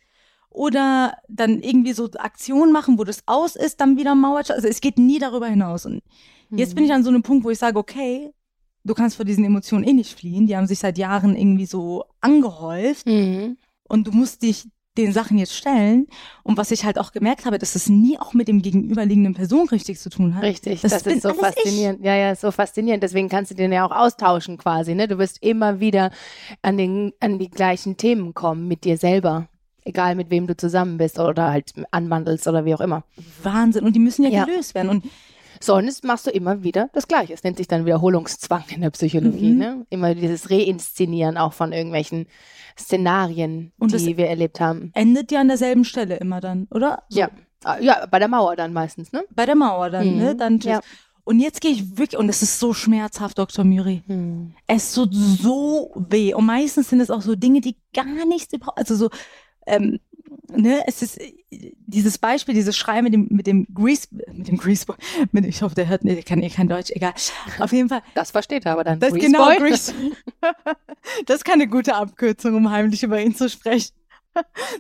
[0.59, 4.57] Oder dann irgendwie so Aktionen machen, wo das aus ist, dann wieder Mauer, tschüss.
[4.57, 5.87] Also es geht nie darüber hinaus.
[5.87, 6.03] Und
[6.51, 6.75] jetzt Mhm.
[6.75, 8.33] bin ich an so einem Punkt, wo ich sage, okay,
[8.85, 10.47] du kannst vor diesen Emotionen eh nicht fliehen.
[10.49, 13.07] Die haben sich seit Jahren irgendwie so angehäuft.
[13.07, 13.57] Mhm.
[13.91, 14.67] und du musst dich
[14.99, 16.09] den Sachen jetzt stellen.
[16.43, 19.69] Und was ich halt auch gemerkt habe, dass es nie auch mit dem gegenüberliegenden Person
[19.69, 20.43] richtig zu tun hat.
[20.43, 22.05] Richtig, Das das, ist so faszinierend.
[22.05, 23.03] Ja, ja, ist so faszinierend.
[23.05, 24.95] Deswegen kannst du den ja auch austauschen quasi.
[24.97, 25.07] Ne?
[25.09, 26.11] Du wirst immer wieder
[26.63, 29.49] an, den, an die gleichen Themen kommen mit dir selber.
[29.89, 33.05] Egal mit wem du zusammen bist oder halt anwandelst oder wie auch immer.
[33.43, 33.85] Wahnsinn.
[33.85, 34.45] Und die müssen ja, Ja.
[34.45, 34.89] gelöst werden.
[34.91, 35.05] Und
[35.61, 37.33] So, und jetzt machst du immer wieder das Gleiche.
[37.35, 39.51] Es nennt sich dann Wiederholungszwang in der Psychologie.
[39.51, 39.59] Mhm.
[39.59, 39.87] Ne?
[39.91, 42.27] Immer dieses Reinszenieren auch von irgendwelchen
[42.79, 44.91] Szenarien, Und die wir erlebt haben.
[44.95, 47.03] endet ja an derselben Stelle immer dann, oder?
[47.09, 47.31] So, Ja.
[47.65, 49.25] Ah, Ja, bei der Mauer dann meistens, ne?
[49.35, 50.19] Bei der Mauer dann, Mhm.
[50.19, 50.37] ne?
[50.37, 50.71] Dann tschüss.
[50.71, 50.81] Ja.
[51.25, 53.65] Und jetzt gehe ich wirklich, und es ist so schmerzhaft, Dr.
[53.65, 54.03] Müri.
[54.07, 54.55] Hm.
[54.69, 56.33] Es tut so weh.
[56.33, 59.11] Und meistens sind es auch so Dinge, die gar nichts überhaupt, also so,
[59.69, 60.01] ähm,
[60.55, 64.87] ne, es ist dieses Beispiel, dieses Schreien mit dem, mit dem Grease, mit dem Grease,
[65.33, 67.15] mit, ich hoffe, der hört, der kann eh kein Deutsch, egal.
[67.59, 68.03] Auf jeden Fall.
[68.15, 69.01] Das versteht er aber dann.
[69.01, 69.57] Das ist Grease genau Boy.
[69.59, 69.93] Grease.
[71.27, 73.93] das ist keine gute Abkürzung, um heimlich über ihn zu sprechen.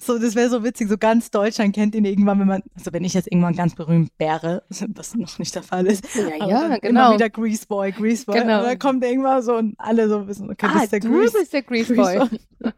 [0.00, 0.88] So, das wäre so witzig.
[0.88, 4.12] So ganz Deutschland kennt ihn irgendwann, wenn man, also wenn ich jetzt irgendwann ganz berühmt
[4.18, 6.04] wäre, was noch nicht der Fall ist.
[6.14, 7.06] Ja, ja, genau.
[7.06, 8.38] Immer wieder Grease Boy, Grease Boy.
[8.38, 8.60] Genau.
[8.60, 11.08] Und dann kommt irgendwann so und alle so wissen, okay, das Ah, ist der du
[11.10, 11.38] Grease.
[11.38, 12.72] bist der Grease Grease Boy.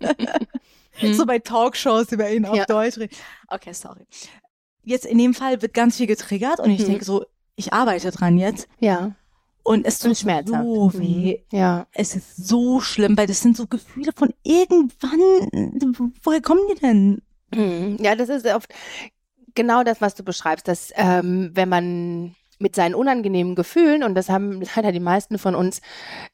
[1.00, 1.14] Hm.
[1.14, 2.64] So bei Talkshows über ihn auf Ja.
[2.66, 3.14] Deutsch reden.
[3.48, 4.06] Okay, sorry.
[4.84, 6.86] Jetzt in dem Fall wird ganz viel getriggert und ich Mhm.
[6.86, 7.24] denke so,
[7.56, 9.12] ich arbeite dran jetzt Ja,
[9.62, 10.64] und es tut schmerzhaft.
[10.64, 11.38] so weh.
[11.52, 11.56] Mhm.
[11.58, 11.86] Ja.
[11.92, 16.10] Es ist so schlimm, weil das sind so Gefühle von irgendwann.
[16.22, 17.22] Woher kommen die denn?
[17.54, 17.96] Mhm.
[18.00, 18.72] Ja, das ist oft
[19.54, 24.28] genau das, was du beschreibst, dass ähm, wenn man mit seinen unangenehmen Gefühlen, und das
[24.28, 25.80] haben leider die meisten von uns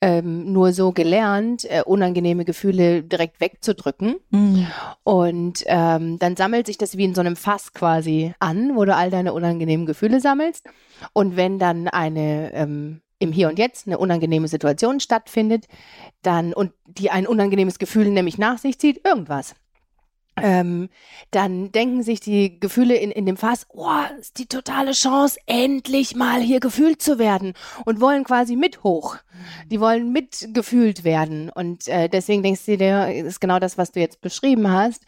[0.00, 4.16] ähm, nur so gelernt, äh, unangenehme Gefühle direkt wegzudrücken.
[5.04, 8.94] Und ähm, dann sammelt sich das wie in so einem Fass quasi an, wo du
[8.94, 10.66] all deine unangenehmen Gefühle sammelst.
[11.12, 15.66] Und wenn dann eine ähm, im Hier und Jetzt eine unangenehme Situation stattfindet,
[16.22, 19.54] dann und die ein unangenehmes Gefühl nämlich nach sich zieht, irgendwas.
[20.36, 20.88] Ähm,
[21.30, 26.16] dann denken sich die Gefühle in, in dem Fass, oh, ist die totale Chance, endlich
[26.16, 29.16] mal hier gefühlt zu werden und wollen quasi mit hoch.
[29.70, 31.50] Die wollen mitgefühlt werden.
[31.50, 35.04] Und äh, deswegen denkst du dir, ist genau das, was du jetzt beschrieben hast.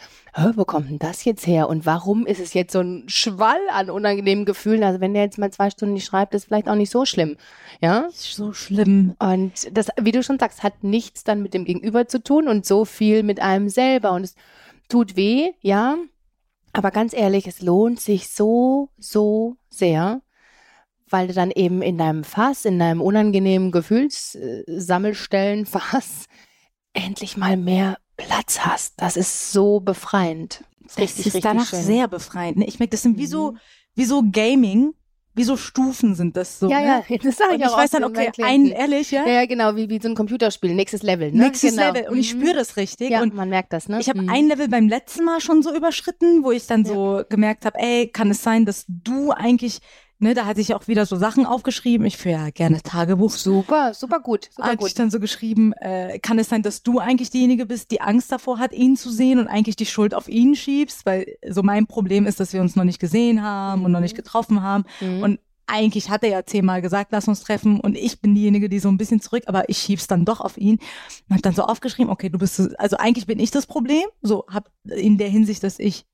[0.54, 1.68] Wo kommt denn das jetzt her?
[1.68, 4.84] Und warum ist es jetzt so ein Schwall an unangenehmen Gefühlen?
[4.84, 7.36] Also wenn der jetzt mal zwei Stunden nicht schreibt, ist vielleicht auch nicht so schlimm.
[7.80, 8.08] Ja?
[8.10, 9.14] so schlimm.
[9.18, 12.66] Und das, wie du schon sagst, hat nichts dann mit dem Gegenüber zu tun und
[12.66, 14.12] so viel mit einem selber.
[14.12, 14.34] Und es
[14.88, 15.96] tut weh, ja.
[16.72, 20.20] Aber ganz ehrlich, es lohnt sich so, so sehr,
[21.08, 26.26] weil du dann eben in deinem Fass, in deinem unangenehmen Gefühlssammelstellenfass
[26.92, 28.94] endlich mal mehr Platz hast.
[28.98, 30.64] Das ist so befreiend.
[30.84, 31.82] Das Richtig, ist richtig danach schön.
[31.82, 32.58] sehr befreiend.
[32.58, 32.66] Ne?
[32.66, 33.58] Ich merke, das sind wie so, Mhm.
[33.94, 34.94] wie so Gaming,
[35.36, 36.68] wie so Stufen sind das so.
[36.70, 37.04] ja, ne?
[37.08, 39.46] ja, das sage ich ich auch weiß oft dann, okay, ein ehrlich, ja, Ja, ja,
[39.46, 41.30] genau, wie, wie so ein Computerspiel, nächstes Level.
[41.30, 41.44] Ne?
[41.44, 41.92] nächstes genau.
[41.92, 42.08] Level.
[42.10, 42.40] Und ich Mhm.
[42.40, 43.10] spüre das richtig.
[43.10, 44.00] Ja, Und man merkt das, ne?
[44.00, 44.30] ich habe Mhm.
[44.30, 48.08] ein Level beim letzten Mal schon so überschritten, wo ich dann so gemerkt habe, ey,
[48.08, 49.80] kann es sein, dass du eigentlich,
[50.18, 52.06] ne, da hatte ich auch wieder so Sachen aufgeschrieben.
[52.06, 53.32] Ich führe ja gerne Tagebuch.
[53.32, 54.98] Super, super gut, super Hatte ich gut.
[54.98, 58.58] dann so geschrieben, äh, kann es sein, dass du eigentlich diejenige bist, die Angst davor
[58.58, 61.06] hat, ihn zu sehen und eigentlich die Schuld auf ihn schiebst?
[61.06, 64.16] Weil so mein Problem ist, dass wir uns noch nicht gesehen haben und noch nicht
[64.16, 64.84] getroffen haben.
[65.00, 65.22] Mhm.
[65.22, 68.78] Und eigentlich hat er ja zehnmal gesagt, lass uns treffen und ich bin diejenige, die
[68.78, 70.78] so ein bisschen zurück, aber ich schieb's dann doch auf ihn.
[71.28, 74.04] Und hab dann so aufgeschrieben, okay, du bist, so- also eigentlich bin ich das Problem,
[74.22, 76.04] so hab in der Hinsicht, dass ich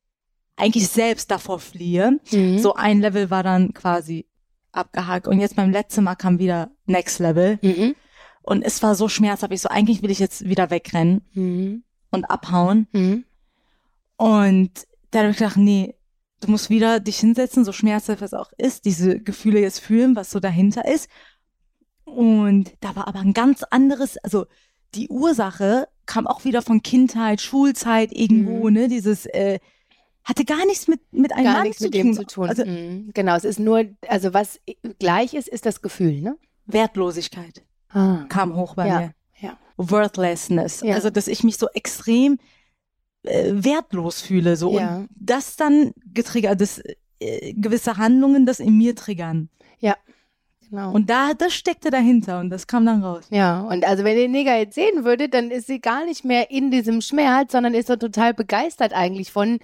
[0.57, 2.21] eigentlich selbst davor fliehe.
[2.31, 2.59] Mhm.
[2.59, 4.27] So ein Level war dann quasi
[4.73, 7.95] abgehakt und jetzt beim letzten Mal kam wieder Next Level Mhm.
[8.43, 9.53] und es war so schmerzhaft.
[9.53, 11.83] Ich so, eigentlich will ich jetzt wieder wegrennen Mhm.
[12.11, 13.25] und abhauen Mhm.
[14.17, 14.71] und
[15.11, 15.95] dann habe ich gedacht, nee,
[16.41, 20.31] du musst wieder dich hinsetzen, so schmerzhaft es auch ist, diese Gefühle jetzt fühlen, was
[20.31, 21.09] so dahinter ist.
[22.05, 24.47] Und da war aber ein ganz anderes, also
[24.95, 28.73] die Ursache kam auch wieder von Kindheit, Schulzeit irgendwo, Mhm.
[28.75, 29.59] ne, dieses, äh,
[30.25, 32.03] hatte gar nichts mit, mit einem Gar Mann nichts zu mit tun.
[32.03, 32.49] dem zu tun.
[32.49, 33.11] Also mhm.
[33.15, 34.61] Genau, es ist nur, also was
[34.99, 36.37] gleich ist, ist das Gefühl, ne?
[36.67, 37.63] Wertlosigkeit
[37.95, 38.25] Ah.
[38.29, 39.15] kam hoch bei Ja, mir.
[39.41, 39.59] ja.
[39.77, 40.81] Worthlessness.
[40.83, 40.95] Ja.
[40.95, 42.39] Also, dass ich mich so extrem
[43.25, 44.57] äh, wertlos fühle.
[44.57, 44.79] So.
[44.79, 44.97] Ja.
[44.97, 46.81] Und das dann getriggert, dass
[47.21, 49.49] äh, gewisse Handlungen das in mir triggern.
[50.71, 50.91] Genau.
[50.93, 53.25] Und da, das steckte dahinter und das kam dann raus.
[53.29, 56.25] ja, und also wenn ihr den Neger jetzt sehen würdet, dann ist sie gar nicht
[56.25, 59.59] mehr in diesem Schmerz, sondern ist so total begeistert eigentlich von,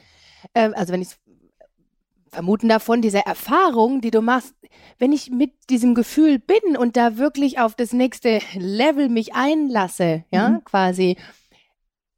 [0.54, 1.08] ähm, also wenn ich
[2.30, 4.54] vermuten davon, dieser Erfahrung, die du machst,
[4.98, 10.24] wenn ich mit diesem Gefühl bin und da wirklich auf das nächste Level mich einlasse,
[10.30, 10.64] ja, Mhm.
[10.64, 11.16] quasi,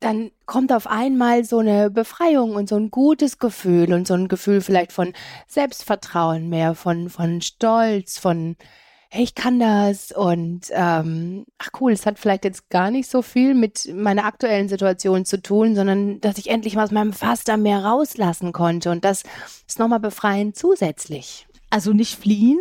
[0.00, 4.28] dann kommt auf einmal so eine Befreiung und so ein gutes Gefühl und so ein
[4.28, 5.12] Gefühl vielleicht von
[5.46, 8.56] Selbstvertrauen mehr, von, von Stolz, von
[9.12, 13.22] hey, ich kann das und ähm, ach cool, es hat vielleicht jetzt gar nicht so
[13.22, 17.42] viel mit meiner aktuellen Situation zu tun, sondern dass ich endlich mal aus meinem Fass
[17.42, 19.24] da mehr rauslassen konnte und das
[19.66, 21.46] ist nochmal befreiend zusätzlich.
[21.70, 22.58] Also nicht fliehen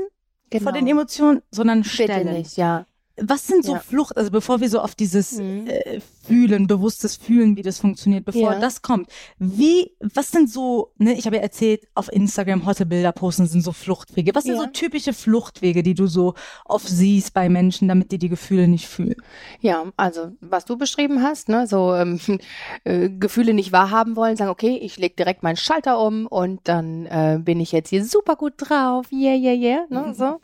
[0.61, 1.95] vor den Emotionen, sondern Genau.
[1.95, 2.33] Bitte stellen.
[2.33, 2.85] nicht, ja.
[3.21, 3.79] Was sind so Ja.
[3.79, 5.67] Flucht, also bevor wir so auf dieses Mhm.
[5.67, 8.59] äh, Fühlen, bewusstes Fühlen, wie das funktioniert, bevor Ja.
[8.59, 13.11] das kommt, wie, was sind so, ne, ich habe ja erzählt, auf Instagram hotte Bilder
[13.11, 14.35] posten sind so Fluchtwege.
[14.35, 14.61] Was sind Ja.
[14.61, 18.87] so typische Fluchtwege, die du so oft siehst bei Menschen, damit die die Gefühle nicht
[18.87, 19.15] fühlen?
[19.59, 22.19] Ja, also was du beschrieben hast, ne, so ähm,
[22.83, 27.07] äh, Gefühle nicht wahrhaben wollen, sagen, okay, ich leg direkt meinen Schalter um und dann
[27.07, 30.39] äh, bin ich jetzt hier super gut drauf, yeah, yeah, yeah, ne, so.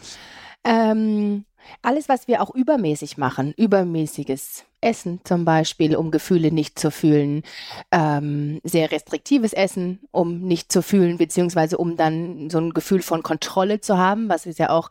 [0.63, 1.45] Ähm,
[1.81, 7.43] alles, was wir auch übermäßig machen, übermäßiges Essen zum Beispiel, um Gefühle nicht zu fühlen,
[7.91, 13.23] ähm, sehr restriktives Essen, um nicht zu fühlen, beziehungsweise um dann so ein Gefühl von
[13.23, 14.89] Kontrolle zu haben, was ist ja auch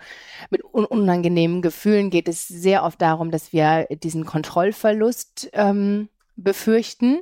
[0.50, 7.20] mit un unangenehmen Gefühlen geht es sehr oft darum, dass wir diesen Kontrollverlust ähm, befürchten,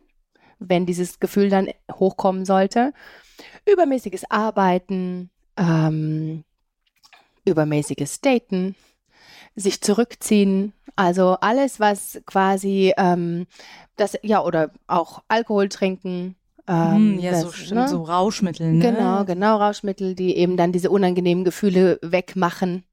[0.59, 2.93] wenn dieses Gefühl dann hochkommen sollte.
[3.67, 6.45] Übermäßiges Arbeiten, ähm,
[7.45, 8.77] übermäßiges Daten,
[9.57, 13.47] sich zurückziehen, also alles, was quasi ähm,
[13.97, 16.37] das, ja, oder auch Alkohol trinken.
[16.69, 17.89] Ähm, Hm, ja, so, das, stimmt, ne?
[17.89, 18.83] so Rauschmittel, ne?
[18.83, 22.85] Genau, genau, Rauschmittel, die eben dann diese unangenehmen Gefühle wegmachen.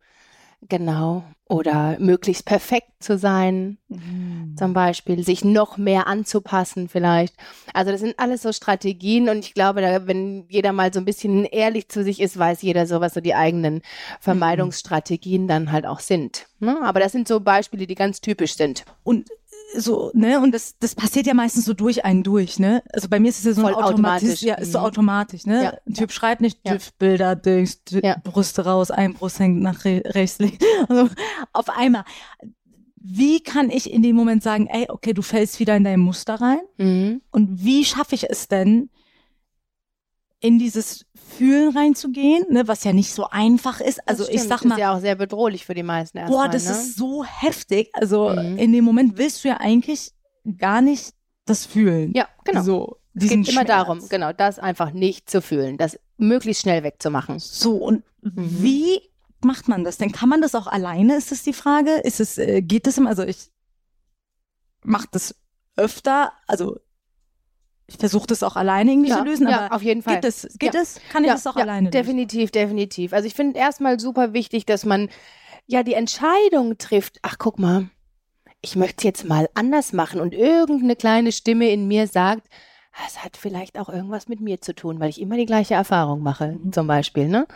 [0.67, 1.23] Genau.
[1.49, 4.55] Oder möglichst perfekt zu sein, Mhm.
[4.55, 7.33] zum Beispiel, sich noch mehr anzupassen vielleicht.
[7.73, 11.05] Also das sind alles so Strategien und ich glaube, da, wenn jeder mal so ein
[11.05, 13.81] bisschen ehrlich zu sich ist, weiß jeder so, was so die eigenen
[14.19, 16.45] Vermeidungsstrategien dann halt auch sind.
[16.59, 16.77] Ne?
[16.83, 18.85] Aber das sind so Beispiele, die ganz typisch sind.
[19.03, 19.27] Und
[19.77, 22.81] so, ne, und das, das passiert ja meistens so durch einen durch, ne?
[22.91, 24.41] Also bei mir ist es ja so Voll Automatis- automatisch.
[24.41, 24.85] ja, ist so Mhm.
[24.85, 25.63] automatisch, ne?
[25.63, 25.73] Ja.
[25.87, 26.77] Ein Typ schreibt nicht Ja.
[26.97, 28.17] Bilder, Dings, Ja.
[28.23, 30.57] Brüste raus, ein Brust hängt nach re rechts, links.
[30.89, 31.09] Also
[31.53, 32.03] auf einmal.
[33.01, 36.35] Wie kann ich in dem Moment sagen, ey, okay, du fällst wieder in dein Muster
[36.35, 36.59] rein?
[36.77, 37.21] Mhm.
[37.31, 38.89] Und wie schaffe ich es denn,
[40.41, 41.05] in dieses
[41.37, 43.99] Fühlen reinzugehen, ne, was ja nicht so einfach ist.
[44.07, 46.47] Also Das ich sag mal, ist ja auch sehr bedrohlich für die meisten erstmal.
[46.47, 46.71] boah, das ne?
[46.71, 47.89] ist so heftig.
[47.93, 48.57] Also Mhm.
[48.57, 50.11] in dem Moment willst du ja eigentlich
[50.57, 51.13] gar nicht
[51.45, 52.13] das fühlen.
[52.15, 52.61] Ja, genau.
[52.63, 53.67] So, es geht immer Schmerz.
[53.67, 57.39] darum, genau, das einfach nicht zu fühlen, das möglichst schnell wegzumachen.
[57.39, 58.63] So, und Mhm.
[58.63, 59.01] wie
[59.41, 60.11] macht man das denn?
[60.11, 61.91] Kann man das auch alleine, ist das die Frage?
[62.03, 63.09] Ist es, äh, geht das immer?
[63.09, 63.49] Also ich
[64.83, 65.35] mache das
[65.75, 66.77] öfter, also
[67.89, 70.15] ich versuche das auch alleine irgendwie zu lösen, ja, aber auf jeden Fall.
[70.15, 70.81] geht das, geht Ja.
[71.11, 71.91] Kann ich ja, das auch ja, alleine lösen?
[71.91, 73.13] Definitiv, definitiv.
[73.13, 75.09] Also ich finde erstmal super wichtig, dass man
[75.67, 77.89] ja die Entscheidung trifft, ach guck mal,
[78.61, 82.47] ich möchte es jetzt mal anders machen und irgendeine kleine Stimme in mir sagt,
[82.93, 85.73] "Ah, es hat vielleicht auch irgendwas mit mir zu tun, weil ich immer die gleiche
[85.75, 86.71] Erfahrung mache, Mhm.
[86.73, 87.47] zum Beispiel, ne?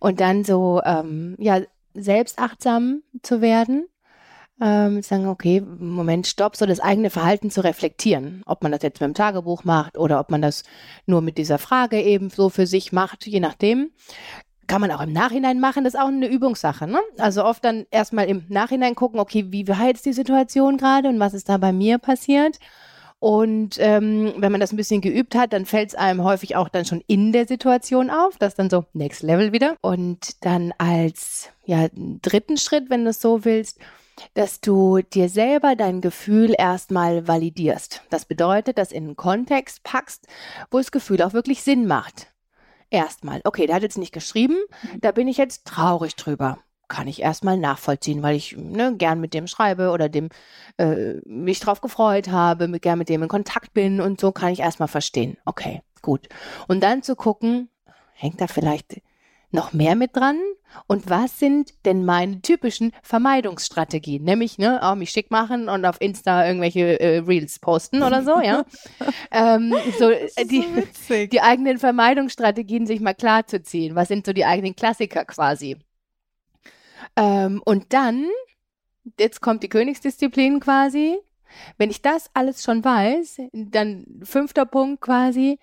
[0.00, 1.60] Und dann so, ähm, ja,
[1.94, 3.86] selbstachtsam zu werden,
[4.60, 8.42] ähm, sagen, okay, Moment, stopp, so das eigene Verhalten zu reflektieren.
[8.46, 10.64] Ob man das jetzt mit dem Tagebuch macht oder ob man das
[11.06, 13.90] nur mit dieser Frage eben so für sich macht, je nachdem.
[14.66, 16.86] Kann man auch im Nachhinein machen, das ist auch eine Übungssache.
[16.86, 17.00] Ne?
[17.18, 21.18] Also oft dann erstmal im Nachhinein gucken, okay, wie war jetzt die Situation gerade und
[21.18, 22.58] was ist da bei mir passiert?
[23.18, 26.70] Und ähm, wenn man das ein bisschen geübt hat, dann fällt es einem häufig auch
[26.70, 28.38] dann schon in der Situation auf.
[28.38, 29.76] Das dann so Next Level wieder.
[29.82, 33.78] Und dann als ja, dritten Schritt, wenn du es so willst,
[34.34, 38.02] dass du dir selber dein Gefühl erstmal validierst.
[38.10, 40.26] Das bedeutet, das in einen Kontext packst,
[40.70, 42.28] wo das Gefühl auch wirklich Sinn macht.
[42.90, 44.56] Erstmal, okay, der hat jetzt nicht geschrieben,
[45.00, 46.58] da bin ich jetzt traurig drüber.
[46.88, 50.28] Kann ich erstmal nachvollziehen, weil ich ne, gern mit dem schreibe oder dem
[50.76, 54.52] äh, mich drauf gefreut habe, mit, gern mit dem in Kontakt bin und so kann
[54.52, 55.36] ich erstmal verstehen.
[55.44, 56.28] Okay, gut.
[56.66, 57.68] Und dann zu gucken,
[58.12, 59.00] hängt da vielleicht
[59.52, 60.38] noch mehr mit dran?
[60.86, 64.22] Und was sind denn meine typischen Vermeidungsstrategien?
[64.22, 68.40] Nämlich, ne, auch mich schick machen und auf Insta irgendwelche äh, Reels posten oder so,
[68.40, 68.64] ja.
[69.32, 71.30] ähm, so, äh, die, witzig.
[71.30, 73.96] die eigenen Vermeidungsstrategien sich mal klar zu ziehen.
[73.96, 75.76] Was sind so die eigenen Klassiker quasi?
[77.16, 78.26] Ähm, und dann,
[79.18, 81.18] jetzt kommt die Königsdisziplin quasi.
[81.78, 85.58] Wenn ich das alles schon weiß, dann fünfter Punkt quasi,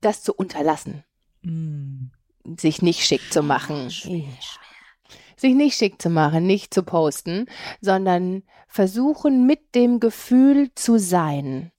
[0.00, 1.02] das zu unterlassen
[1.46, 2.10] Mm.
[2.58, 3.90] Sich nicht schick zu machen.
[3.90, 4.24] Schwer.
[5.36, 7.46] Sich nicht schick zu machen, nicht zu posten,
[7.80, 11.72] sondern versuchen mit dem Gefühl zu sein.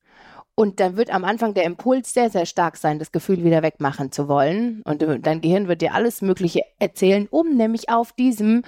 [0.59, 4.11] Und dann wird am Anfang der Impuls sehr, sehr stark sein, das Gefühl wieder wegmachen
[4.11, 4.81] zu wollen.
[4.83, 8.63] Und dein Gehirn wird dir alles Mögliche erzählen, um nämlich auf diesem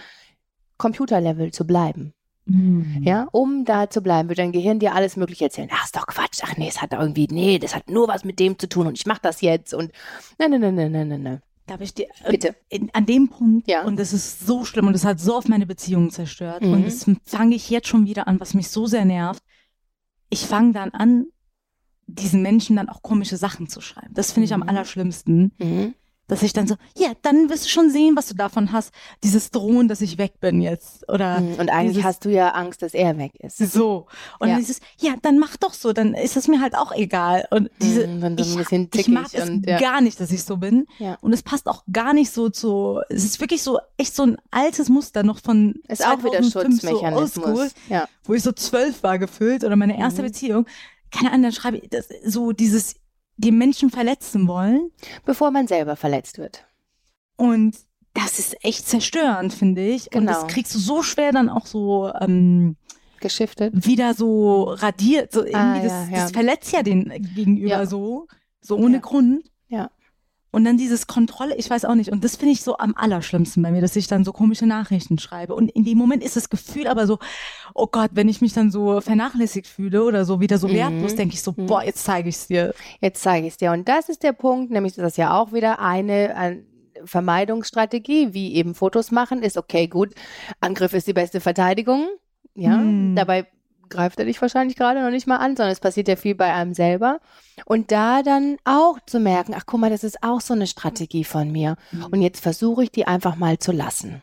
[0.78, 2.14] Computerlevel zu bleiben.
[2.46, 3.04] Mm.
[3.04, 5.70] Ja, um da zu bleiben, wird dein Gehirn dir alles Mögliche erzählen.
[5.72, 6.42] Ach, ist doch Quatsch.
[6.44, 8.98] Ach nee, es hat irgendwie, nee, das hat nur was mit dem zu tun und
[8.98, 9.92] ich mach das jetzt und
[10.38, 11.42] nein, nein, nein, nein, nein, nein.
[11.70, 12.56] Darf ich dir äh, Bitte.
[12.70, 13.84] In, an dem Punkt, Ja.
[13.86, 16.62] und das ist so schlimm und das hat so oft meine Beziehungen zerstört.
[16.64, 16.74] Mhm.
[16.74, 19.44] Und das fange ich jetzt schon wieder an, was mich so sehr nervt.
[20.30, 21.26] Ich fange dann an,
[22.08, 24.14] diesen Menschen dann auch komische Sachen zu schreiben.
[24.14, 24.70] Das finde ich am Mhm.
[24.70, 25.52] allerschlimmsten.
[25.60, 25.94] Mhm.
[26.30, 28.92] Dass ich dann so, ja, dann wirst du schon sehen, was du davon hast.
[29.24, 31.10] Dieses Drohen, dass ich weg bin jetzt.
[31.10, 31.56] Oder Mhm.
[31.56, 33.58] Und eigentlich dieses- hast du ja Angst, dass er weg ist.
[33.58, 34.06] so.
[34.40, 34.56] Und Ja.
[34.58, 37.46] dieses, ja, dann mach doch so, dann ist es mir halt auch egal.
[37.52, 39.78] Und diese, dann so ein ich, bisschen ich mag es und, ja.
[39.80, 40.86] gar nicht, dass ich so bin.
[41.00, 41.18] Ja.
[41.22, 44.38] Und es passt auch gar nicht so zu, es ist wirklich so, echt so ein
[44.52, 47.46] altes Muster noch von Ist auch wieder 2005, so Schutzmechanismus.
[47.46, 48.08] oldschool, ja.
[48.24, 50.28] wo ich so zwölf war gefühlt oder meine erste Mhm.
[50.28, 50.66] Beziehung.
[51.12, 52.94] Keine Ahnung, dann schreibe ich das, so dieses,
[53.40, 54.92] die Menschen verletzen wollen.
[55.26, 56.66] Bevor man selber verletzt wird.
[57.38, 57.76] Und
[58.14, 60.06] das ist echt zerstörend, finde ich.
[60.08, 60.32] Und Genau.
[60.34, 62.76] das kriegst du so schwer dann auch so ähm,
[63.22, 63.86] Geschiftet.
[63.86, 65.32] wieder so radiert.
[65.32, 66.22] So irgendwie Ah, das, ja, ja.
[66.24, 67.86] das verletzt ja den Gegenüber Ja.
[67.86, 68.28] so,
[68.62, 69.00] so ohne.
[69.00, 69.50] Grund.
[69.70, 69.90] Ja.
[70.52, 72.12] Und dann dieses Kontrolle, ich weiß auch nicht.
[72.12, 75.20] Und das finde ich so am allerschlimmsten bei mir, dass ich dann so komische Nachrichten
[75.20, 75.54] schreibe.
[75.54, 77.20] Und in dem Moment ist das Gefühl aber so,
[77.76, 80.74] oh Gott, wenn ich mich dann so vernachlässigt fühle oder so wieder so Mhm.
[80.74, 81.68] wertlos, denke ich so, Mhm.
[81.68, 82.74] boah, jetzt zeige ich es dir.
[83.00, 83.72] Jetzt zeige ich es dir.
[83.72, 86.66] Und das ist der Punkt, nämlich das ist ja auch wieder eine, ein
[87.06, 90.14] Vermeidungsstrategie, wie eben Fotos machen, ist okay, gut.
[90.60, 92.08] Angriff ist die beste Verteidigung.
[92.56, 93.16] Ja, Hm.
[93.16, 93.48] dabei
[93.90, 96.54] greift er dich wahrscheinlich gerade noch nicht mal an, sondern es passiert ja viel bei
[96.54, 97.20] einem selber.
[97.66, 101.24] Und da dann auch zu merken, ach guck mal, das ist auch so eine Strategie
[101.24, 101.76] von mir.
[102.12, 104.22] Und jetzt versuche ich die einfach mal zu lassen.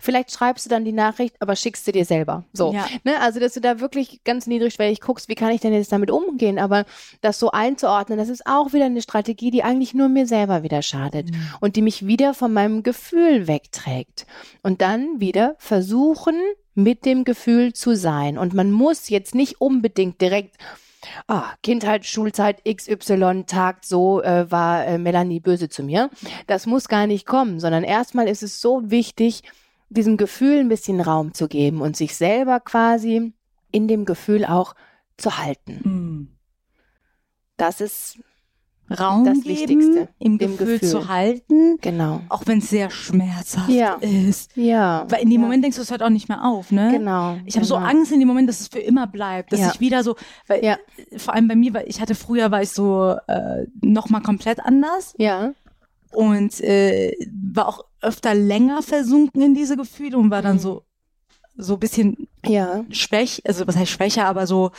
[0.00, 2.44] Vielleicht schreibst du dann die Nachricht, aber schickst sie dir selber.
[2.52, 2.72] So.
[2.72, 2.86] Ja.
[3.04, 3.20] Ne?
[3.20, 6.58] Also, dass du da wirklich ganz niedrigschwellig guckst, wie kann ich denn jetzt damit umgehen?
[6.58, 6.84] Aber
[7.20, 10.82] das so einzuordnen, das ist auch wieder eine Strategie, die eigentlich nur mir selber wieder
[10.82, 11.30] schadet
[11.60, 14.26] und die mich wieder von meinem Gefühl wegträgt.
[14.62, 16.36] Und dann wieder versuchen,
[16.78, 18.38] mit dem Gefühl zu sein.
[18.38, 20.56] Und man muss jetzt nicht unbedingt direkt
[21.28, 26.10] Ah, Kindheit, Schulzeit, XY, Tag, so äh, war äh, Melanie böse zu mir.
[26.48, 29.44] Das muss gar nicht kommen, sondern erstmal ist es so wichtig,
[29.90, 33.32] diesem Gefühl ein bisschen Raum zu geben und sich selber quasi
[33.70, 34.74] in dem Gefühl auch
[35.16, 35.80] zu halten.
[35.84, 36.28] Mhm.
[37.56, 38.18] Das ist
[38.90, 40.88] Raum Das geben, Wichtigste, im Gefühl, Gefühl.
[40.88, 42.20] zu halten, genau.
[42.28, 43.94] auch wenn es sehr schmerzhaft Ja.
[44.00, 44.56] ist.
[44.56, 45.04] Ja.
[45.08, 45.46] Weil in dem ja.
[45.46, 46.90] Moment denkst du, es hört auch nicht mehr auf, ne?
[46.92, 47.36] Genau.
[47.44, 47.86] Ich habe so genau.
[47.86, 49.70] Angst in dem Moment, dass es für immer bleibt, dass Ja.
[49.74, 50.76] ich wieder so, weil Ja.
[51.16, 54.60] vor allem bei mir, weil ich hatte früher war ich so äh, noch mal komplett
[54.60, 55.52] anders Ja.
[56.12, 57.12] und äh,
[57.52, 60.60] war auch öfter länger versunken in diese Gefühle und war dann Mhm.
[60.60, 60.82] so
[61.60, 62.84] so ein bisschen Ja.
[62.90, 64.70] schwäch, also was heißt schwächer, aber so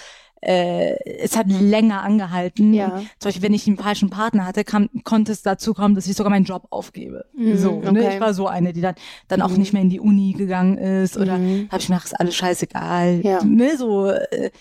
[0.42, 2.74] äh, es hat länger angehalten.
[2.74, 2.98] Ja.
[3.20, 6.16] Zum Beispiel, wenn ich einen falschen Partner hatte, kam, konnte es dazu kommen, dass ich
[6.16, 7.26] sogar meinen Job aufgebe.
[7.36, 7.90] Mhm, so, ne?
[7.90, 8.10] okay.
[8.16, 8.96] Ich war so eine, die dann,
[9.28, 9.58] dann auch Mhm.
[9.58, 11.68] nicht mehr in die Uni gegangen ist oder Mhm.
[11.72, 13.22] habe ich mir gedacht, ist alles scheißegal.
[13.24, 13.44] Ja.
[13.44, 14.52] Ne, so äh,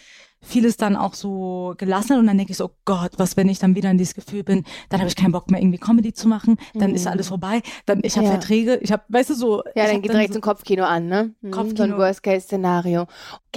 [0.41, 3.59] vieles dann auch so gelassen und dann denke ich so, oh Gott, was, wenn ich
[3.59, 6.29] dann wieder in dieses Gefühl bin, dann habe ich keinen Bock mehr irgendwie Comedy zu
[6.29, 7.11] machen, dann ist Mhm.
[7.13, 8.33] alles vorbei, dann ich habe Ja.
[8.35, 11.35] Verträge, ich habe, weißt du so, Ja, dann geht direkt so, zum Kopfkino an, ne?
[11.41, 11.83] Mhm, So Kopfkino.
[11.95, 13.07] ein Worst-Case-Szenario.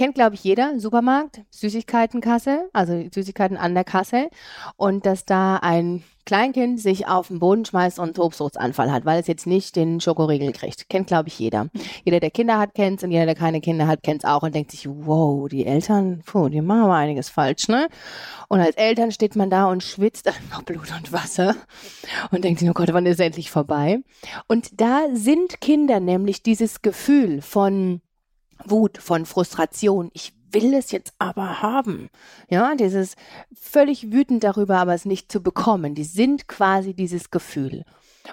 [0.02, 0.80] Kennt, glaube ich, jeder.
[0.80, 4.30] Supermarkt, Süßigkeitenkasse, also Süßigkeiten an der Kasse.
[4.76, 9.20] Und dass da ein Kleinkind sich auf den Boden schmeißt und einen Tobsuchtsanfall hat, weil
[9.20, 10.88] es jetzt nicht den Schokoriegel kriegt.
[10.88, 11.68] Kennt, glaube ich, jeder.
[12.02, 14.72] Jeder, der Kinder hat, kennt's und jeder, der keine Kinder hat, kennt's auch und denkt
[14.72, 17.86] sich, wow, die Eltern, puh, die machen aber einiges falsch, ne?
[18.48, 21.54] Und als Eltern steht man da und schwitzt einfach Blut und Wasser
[22.32, 24.00] und denkt sich, oh Gott, wann ist es endlich vorbei?
[24.48, 28.00] Und da sind Kinder nämlich dieses Gefühl von
[28.66, 30.10] Wut, von Frustration.
[30.12, 32.08] Ich will es jetzt aber haben.
[32.48, 33.14] Ja, dieses
[33.54, 35.94] völlig wütend darüber, aber es nicht zu bekommen.
[35.94, 37.84] Die sind quasi dieses Gefühl.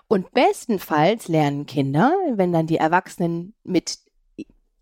[0.08, 4.00] Und bestenfalls lernen Kinder, wenn dann die Erwachsenen mit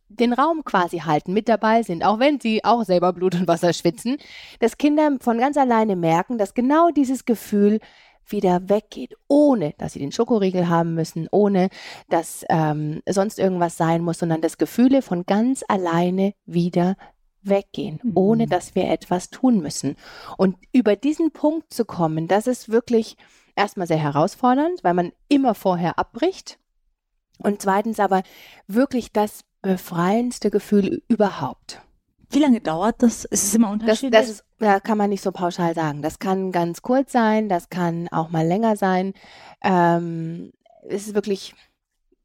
[0.09, 3.73] den Raum quasi halten, mit dabei sind, auch wenn sie auch selber Blut und Wasser
[3.73, 4.17] schwitzen,
[4.59, 7.79] dass Kinder von ganz alleine merken, dass genau dieses Gefühl
[8.27, 11.69] wieder weggeht, ohne dass sie den Schokoriegel haben müssen, ohne
[12.09, 16.95] dass ähm, sonst irgendwas sein muss, sondern dass Gefühle von ganz alleine wieder
[17.41, 18.11] weggehen, Mhm.
[18.15, 19.95] ohne dass wir etwas tun müssen.
[20.37, 23.15] Und über diesen Punkt zu kommen, das ist wirklich
[23.55, 26.59] erstmal sehr herausfordernd, weil man immer vorher abbricht.
[27.39, 28.23] Und zweitens aber
[28.67, 31.81] wirklich das befreiendste Gefühl überhaupt.
[32.29, 33.25] Wie lange dauert das?
[33.25, 34.11] Ist es immer Das, unterschiedlich?
[34.11, 36.01] das ist, da kann man nicht so pauschal sagen.
[36.01, 39.13] Das kann ganz kurz sein, das kann auch mal länger sein.
[39.63, 40.51] Ähm,
[40.89, 41.53] es ist wirklich,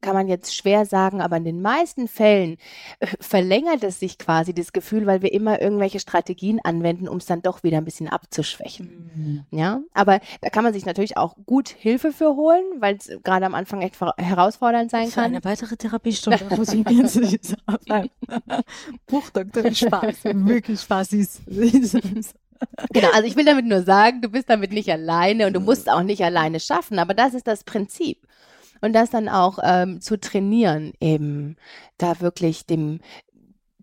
[0.03, 2.57] kann man jetzt schwer sagen, aber in den meisten Fällen
[2.99, 7.25] äh, verlängert es sich quasi das Gefühl, weil wir immer irgendwelche Strategien anwenden, um es
[7.25, 9.09] dann doch wieder ein bisschen abzuschwächen.
[9.15, 9.45] Mhm.
[9.57, 13.45] Ja, aber da kann man sich natürlich auch gut Hilfe für holen, weil es gerade
[13.47, 15.23] am Anfang echt herausfordernd sein Für kann.
[15.25, 18.09] eine weitere Therapiestunde muss ich jetzt nicht sagen.
[19.07, 21.13] Buchdoktor, Spaß, wirklich Spaß.
[21.13, 21.41] Ist,
[22.91, 25.89] Genau, also ich will damit nur sagen, du bist damit nicht alleine und du musst
[25.89, 28.25] auch nicht alleine schaffen, aber das ist das Prinzip.
[28.83, 31.55] Und das dann auch ähm, zu trainieren, eben
[31.97, 32.99] da wirklich dem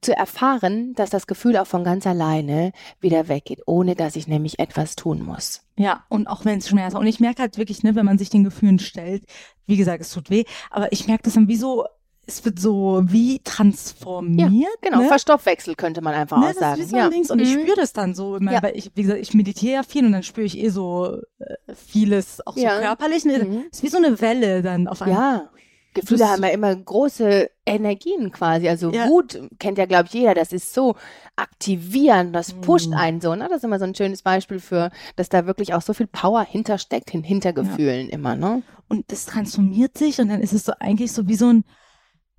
[0.02, 4.58] zu erfahren, dass das Gefühl auch von ganz alleine wieder weggeht, ohne dass ich nämlich
[4.58, 5.62] etwas tun muss.
[5.78, 6.98] ja, und auch wenn es schmerzt.
[6.98, 9.24] Und ich merke halt wirklich, ne, wenn man sich den Gefühlen stellt,
[9.66, 11.86] wie gesagt, es tut weh, aber ich merke das dann wie so,
[12.32, 14.70] es wird so wie transformiert.
[14.82, 15.08] Genau, ne?
[15.08, 16.80] Verstoffwechsel könnte man einfach Ne, auch das sagen.
[16.80, 17.60] ist wie so ein Dings und ich Mhm.
[17.62, 18.36] spüre das dann so.
[18.36, 18.62] Immer, Ja.
[18.62, 21.74] weil ich, wie gesagt, ich meditiere ja viel und dann spüre ich eh so äh,
[21.74, 22.78] vieles, auch so Ja.
[22.80, 23.24] körperlich.
[23.24, 23.38] Ne?
[23.44, 23.64] Mhm.
[23.70, 25.18] Es ist wie so eine Welle dann auf einmal.
[25.18, 25.50] Ja.
[25.92, 28.68] Gefühle Das- haben ja immer große Energien quasi.
[28.68, 29.08] Also Ja.
[29.08, 30.34] Wut kennt ja, glaube ich, jeder.
[30.34, 30.94] Das ist so
[31.34, 32.94] aktivierend, das pusht Mhm.
[32.94, 33.34] einen so.
[33.34, 33.46] Ne?
[33.48, 36.42] Das ist immer so ein schönes Beispiel für, dass da wirklich auch so viel Power
[36.44, 38.36] hintersteckt, hin, hinter Gefühlen immer.
[38.36, 38.62] Ne?
[38.88, 41.64] Und das transformiert sich und dann ist es so eigentlich so wie so ein,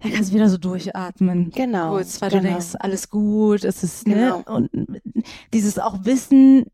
[0.01, 1.51] da kannst du wieder so durchatmen.
[1.51, 1.91] Genau.
[1.91, 2.41] Kurz, weil genau.
[2.41, 4.39] du denkst, alles gut, es ist, Genau.
[4.39, 4.43] ne?
[4.45, 4.69] Und
[5.53, 6.65] dieses auch Wissen,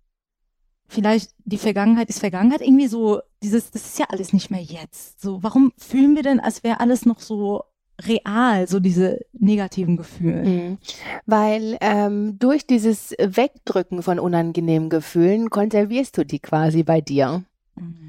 [0.88, 5.22] vielleicht die Vergangenheit ist Vergangenheit, irgendwie so, dieses, das ist ja alles nicht mehr jetzt.
[5.22, 7.64] So, warum fühlen wir denn, als wäre alles noch so
[8.02, 10.44] real, so diese negativen Gefühle?
[10.44, 10.78] Mhm.
[11.26, 17.44] Weil ähm, durch dieses Wegdrücken von unangenehmen Gefühlen konservierst du die quasi bei dir.
[17.76, 18.07] Mhm.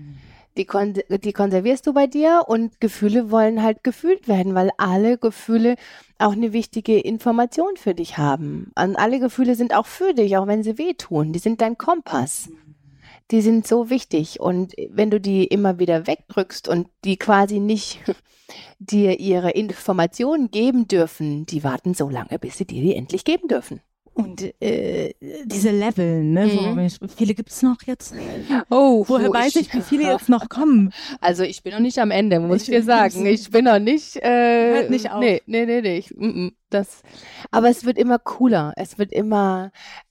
[0.59, 5.16] Die, kon die konservierst du bei dir und Gefühle wollen halt gefühlt werden, weil alle
[5.16, 5.76] Gefühle
[6.18, 8.72] auch eine wichtige Information für dich haben.
[8.76, 11.32] Und alle Gefühle sind auch für dich, auch wenn sie wehtun.
[11.32, 12.50] Die sind dein Kompass.
[13.30, 14.40] Die sind so wichtig.
[14.40, 18.00] Und wenn du die immer wieder wegdrückst und die quasi nicht
[18.80, 23.46] dir ihre Informationen geben dürfen, die warten so lange, bis sie dir die endlich geben
[23.46, 23.80] dürfen.
[24.18, 25.14] Und äh,
[25.44, 26.46] diese Level, ne?
[26.46, 26.76] Mhm.
[26.76, 28.12] Wo, wie viele gibt es noch jetzt?
[28.68, 30.92] Oh, Woher weiß ich, wie viele jetzt noch kommen?
[31.20, 33.24] Also ich bin noch nicht am Ende, muss ich, Ich- dir sagen.
[33.26, 34.16] Ich bin noch nicht.
[34.16, 35.20] Äh, Hört nicht auf.
[35.20, 35.98] Nee, nee, nee, nee.
[35.98, 37.02] Ich, mm, mm, das,
[37.52, 38.72] aber es wird immer cooler.
[38.76, 39.70] Es wird immer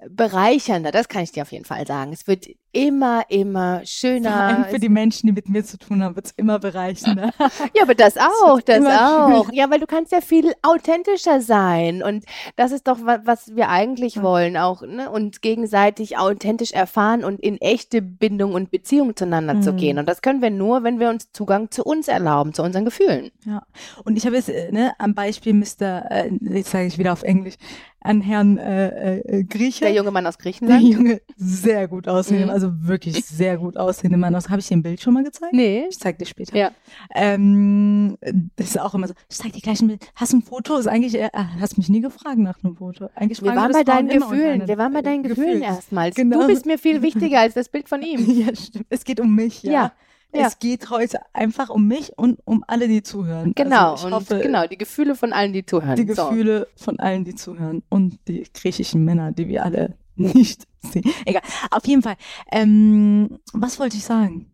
[0.10, 0.92] bereichernder.
[0.92, 2.14] Das kann ich dir auf jeden Fall sagen.
[2.14, 2.48] Es wird
[2.86, 4.36] immer, immer Vor schöner.
[4.36, 7.32] allem für die Menschen, die mit mir zu tun haben, wird es immer bereichender.
[7.76, 8.16] Ja, aber das
[8.46, 9.52] auch, das auch.
[9.52, 12.04] Ja, weil du kannst ja viel authentischer sein.
[12.04, 12.26] Und
[12.56, 14.24] das ist doch, wa- was wir eigentlich Ja.
[14.24, 15.10] wollen, auch, ne?
[15.10, 19.78] Und gegenseitig authentisch erfahren und in echte Bindung und Beziehung zueinander zu Mhm.
[19.78, 19.98] gehen.
[20.00, 23.32] Und das können wir nur, wenn wir uns Zugang zu uns erlauben, zu unseren Gefühlen.
[23.46, 23.64] Ja.
[24.06, 27.24] Und ich habe jetzt äh, ne, am Beispiel Mr., äh, jetzt sage ich wieder auf
[27.24, 27.56] Englisch,
[28.00, 29.86] an Herrn äh, äh, Grieche.
[29.86, 30.84] Der junge Mann aus Der Griechenland?
[30.84, 32.52] junge, sehr gut aussehende, Mhm.
[32.52, 34.50] also wirklich sehr gut aussehende Mann aus.
[34.50, 35.54] Habe ich dir ein Bild schon mal gezeigt?
[35.54, 35.86] Nee.
[35.90, 36.56] Ich zeig dir später.
[36.56, 36.72] Ja.
[37.16, 38.18] Ähm,
[38.56, 39.14] das ist auch immer so.
[39.30, 40.06] Ich zeig dir gleich ein Bild.
[40.16, 40.78] Hast du ein Foto?
[40.78, 41.30] Ist eigentlich, äh,
[41.60, 43.10] hast mich nie gefragt nach einem Foto.
[43.16, 44.68] Eigentlich Wir waren das bei deinen Gefühlen.
[44.68, 45.64] Wir waren bei deinen äh, Gefühlen Gefühl.
[45.64, 46.16] erstmals.
[46.16, 46.42] Genau.
[46.42, 48.18] Du bist mir viel wichtiger als das Bild von ihm.
[48.38, 48.86] Ja, stimmt.
[48.90, 49.72] Es geht um mich, ja.
[49.72, 49.92] Ja,
[50.34, 50.48] ja.
[50.48, 53.54] Es geht heute einfach um mich und um alle, die zuhören.
[53.56, 53.92] Genau.
[53.92, 55.96] Also ich und hoffe, genau, die Gefühle von allen, die zuhören.
[55.96, 56.30] die So.
[56.30, 61.10] Gefühle von allen, die zuhören und die griechischen Männer, die wir alle nicht sehen.
[61.26, 61.42] Egal.
[61.72, 62.18] Auf jeden Fall.
[62.52, 64.52] Ähm, was wollte ich sagen?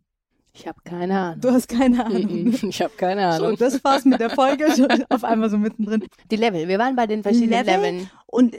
[0.56, 1.42] Ich habe keine Ahnung.
[1.42, 2.22] Du hast keine Ahnung.
[2.32, 3.58] Mhm, Ich habe keine So, Ahnung.
[3.58, 4.66] das war's mit der Folge.
[4.76, 6.06] Schon auf einmal so mittendrin.
[6.30, 6.68] Die Level.
[6.68, 7.82] Wir waren bei den verschiedenen Level?
[7.92, 8.10] Leveln.
[8.28, 8.56] Und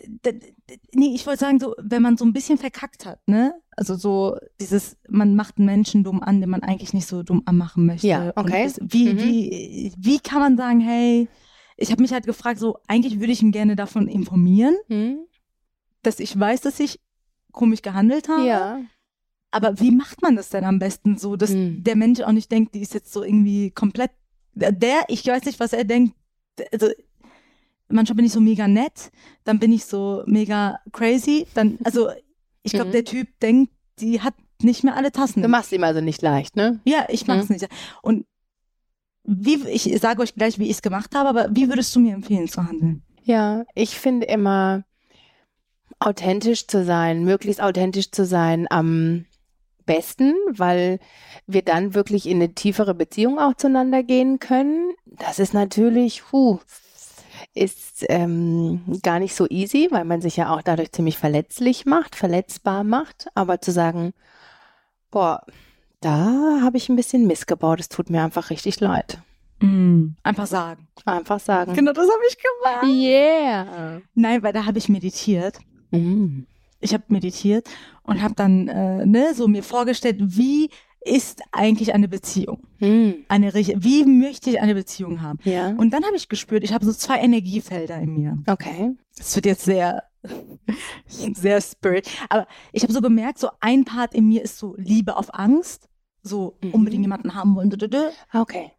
[0.93, 3.55] nee, ich wollte sagen, so, wenn man so ein bisschen verkackt hat, ne?
[3.77, 7.43] Also so dieses, man macht einen Menschen dumm an, den man eigentlich nicht so dumm
[7.47, 8.07] anmachen möchte.
[8.09, 8.65] Ja, okay.
[8.65, 9.19] Das, wie, Mhm.
[9.19, 11.29] wie, wie kann man sagen, hey,
[11.77, 15.19] ich habe mich halt gefragt, so, eigentlich würde ich ihn gerne davon informieren, Hm?
[16.03, 17.01] dass ich weiß, dass ich
[17.53, 18.47] komisch gehandelt habe.
[18.47, 18.81] Ja.
[19.55, 21.85] Aber wie macht man das denn am besten so, dass Hm.
[21.85, 24.11] der Mensch auch nicht denkt, die ist jetzt so irgendwie komplett,
[24.55, 26.15] der, ich weiß nicht, was er denkt,
[26.73, 26.89] also
[27.89, 29.13] manchmal bin ich so mega nett,
[29.45, 32.11] dann bin ich so mega crazy, dann, also
[32.63, 32.93] ich glaube, Mhm.
[32.93, 35.43] der Typ denkt, die hat nicht mehr alle Tassen.
[35.43, 36.81] Du machst ihm also nicht leicht, ne?
[36.85, 37.67] ja, ich mach's nicht.
[38.03, 38.27] Und
[39.25, 42.15] wie, ich sage euch gleich, wie ich es gemacht habe, aber wie würdest du mir
[42.15, 43.03] empfehlen zu handeln?
[43.23, 44.85] Ja, ich finde immer
[45.99, 49.25] authentisch zu sein, möglichst authentisch zu sein am
[49.87, 50.99] besten, weil
[51.47, 54.93] wir dann wirklich in eine tiefere Beziehung auch zueinander gehen können.
[55.05, 56.59] Das ist natürlich, puh,
[57.55, 62.17] ist ähm, gar nicht so easy, weil man sich ja auch dadurch ziemlich verletzlich macht,
[62.17, 63.29] verletzbar macht.
[63.35, 64.13] Aber zu sagen,
[65.11, 65.45] boah,
[66.01, 69.19] da habe ich ein bisschen Mist gebaut, es tut mir einfach richtig leid.
[70.23, 70.89] Einfach sagen.
[71.05, 71.75] Einfach sagen.
[71.75, 72.87] Genau, das habe ich gemacht.
[72.87, 74.01] Yeah.
[74.15, 75.59] Nein, weil da habe ich meditiert.
[75.91, 76.43] Mm.
[76.85, 77.67] Ich habe meditiert
[78.03, 80.71] und habe dann äh, ne, so mir vorgestellt, wie
[81.07, 82.67] ist eigentlich eine Beziehung?
[82.79, 83.11] Mm.
[83.29, 85.39] Eine wie möchte ich eine Beziehung haben?
[85.45, 85.69] Ja.
[85.77, 88.39] Und dann habe ich gespürt, ich habe so zwei Energiefelder in mir.
[88.47, 88.93] Okay.
[89.19, 90.05] Das wird jetzt sehr
[91.07, 95.17] sehr spirit, aber ich habe so gemerkt, so ein Part in mir ist so Liebe
[95.17, 95.89] auf Angst,
[96.23, 96.71] so Mhm.
[96.71, 97.71] unbedingt jemanden haben wollen.
[98.33, 98.71] Okay.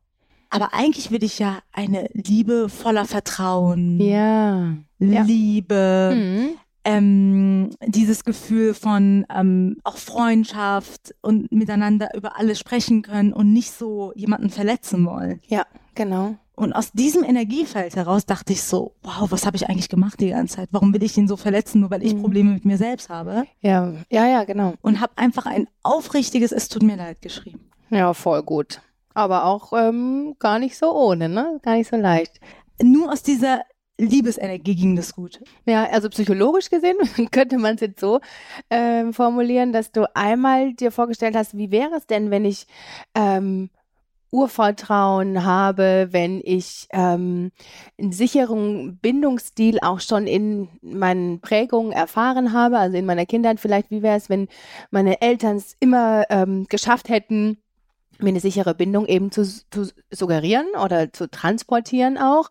[0.50, 4.74] Aber eigentlich will ich ja eine Liebe voller Vertrauen, Ja.
[5.00, 5.22] ja.
[5.24, 6.50] Liebe, Mhm.
[6.86, 13.72] Ähm, dieses Gefühl von ähm, auch Freundschaft und miteinander über alles sprechen können und nicht
[13.72, 15.42] so jemanden verletzen wollen.
[15.48, 15.66] Ja,
[15.96, 16.36] genau.
[16.56, 20.30] Und aus diesem Energiefeld heraus dachte ich so, wow, was habe ich eigentlich gemacht die
[20.30, 20.70] ganze Zeit?
[20.72, 22.22] Warum will ich ihn so verletzen, nur weil ich Mhm.
[22.22, 23.44] Probleme mit mir selbst habe?
[23.60, 24.76] Ja, ja, ja, genau.
[24.82, 27.60] Und habe einfach ein aufrichtiges Es tut mir leid geschrieben.
[27.90, 28.80] Ja, voll gut.
[29.14, 31.60] Aber auch ähm, gar nicht so ohne, ne?
[31.62, 32.40] Gar nicht so leicht.
[32.82, 33.62] Nur aus dieser
[33.98, 35.42] Liebesenergie ging das gut.
[35.66, 36.98] Ja, also psychologisch gesehen
[37.32, 38.20] könnte man es jetzt so
[38.70, 42.68] ähm, formulieren, dass du einmal dir vorgestellt hast, wie wäre es denn, wenn ich
[43.14, 43.70] ähm,
[44.32, 47.52] Urvertrauen habe, wenn ich ähm,
[47.98, 53.92] einen sicheren Bindungsstil auch schon in meinen Prägungen erfahren habe, also in meiner Kindheit vielleicht,
[53.92, 54.50] wie wäre es, wenn
[54.92, 57.60] meine Eltern es immer ähm, geschafft hätten,
[58.20, 62.50] mir eine sichere Bindung eben zu, zu suggerieren oder zu transportieren auch.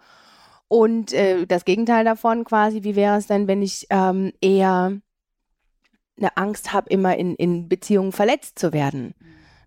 [0.69, 4.93] Und äh, das Gegenteil davon quasi, wie wäre es denn, wenn ich ähm, eher
[6.17, 9.15] eine Angst habe, immer in, in Beziehungen verletzt zu werden.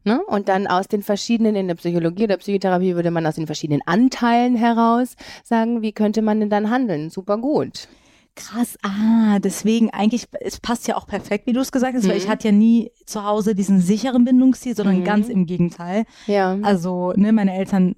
[0.04, 0.22] Ne?
[0.28, 3.82] Und dann aus den verschiedenen, in der Psychologie oder Psychotherapie würde man aus den verschiedenen
[3.86, 7.10] Anteilen heraus sagen, wie könnte man denn dann handeln?
[7.10, 7.90] Super gut.
[8.36, 12.10] Krass, ah, deswegen eigentlich, es passt ja auch perfekt, wie du es gesagt hast, Mhm.
[12.10, 15.04] weil ich hatte ja nie zu Hause diesen sicheren Bindungsstil, sondern Mhm.
[15.04, 16.06] ganz im Gegenteil.
[16.28, 16.58] Ja.
[16.62, 17.96] Also, ne, meine Eltern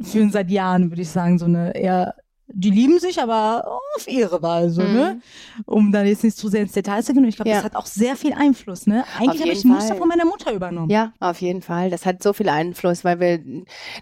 [0.00, 2.14] fühlen seit Jahren, würde ich sagen, so eine eher,
[2.54, 4.92] die lieben sich, aber auf ihre Weise, Mhm.
[4.92, 5.20] ne?
[5.66, 7.22] Um dann jetzt nicht zu sehr ins Detail zu gehen.
[7.22, 7.56] Und ich glaube, Ja.
[7.56, 9.04] das hat auch sehr viel Einfluss, ne?
[9.18, 9.96] Eigentlich habe ich Muster Fall.
[9.98, 10.90] von meiner Mutter übernommen.
[10.90, 11.90] Ja, auf jeden Fall.
[11.90, 13.40] Das hat so viel Einfluss, weil wir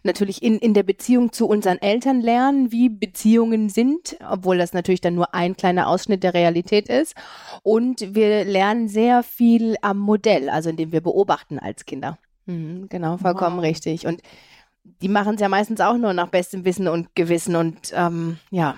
[0.02, 5.00] natürlich in, in der Beziehung zu unseren Eltern lernen, wie Beziehungen sind, obwohl das natürlich
[5.00, 7.14] dann nur ein kleiner Ausschnitt der Realität ist.
[7.62, 12.18] Und wir lernen sehr viel am Modell, also indem wir beobachten als Kinder.
[12.46, 13.64] Mhm, genau, vollkommen Wow.
[13.64, 14.06] richtig.
[14.06, 14.20] Und
[14.84, 18.76] die machen es ja meistens auch nur nach bestem Wissen und Gewissen und ähm, ja.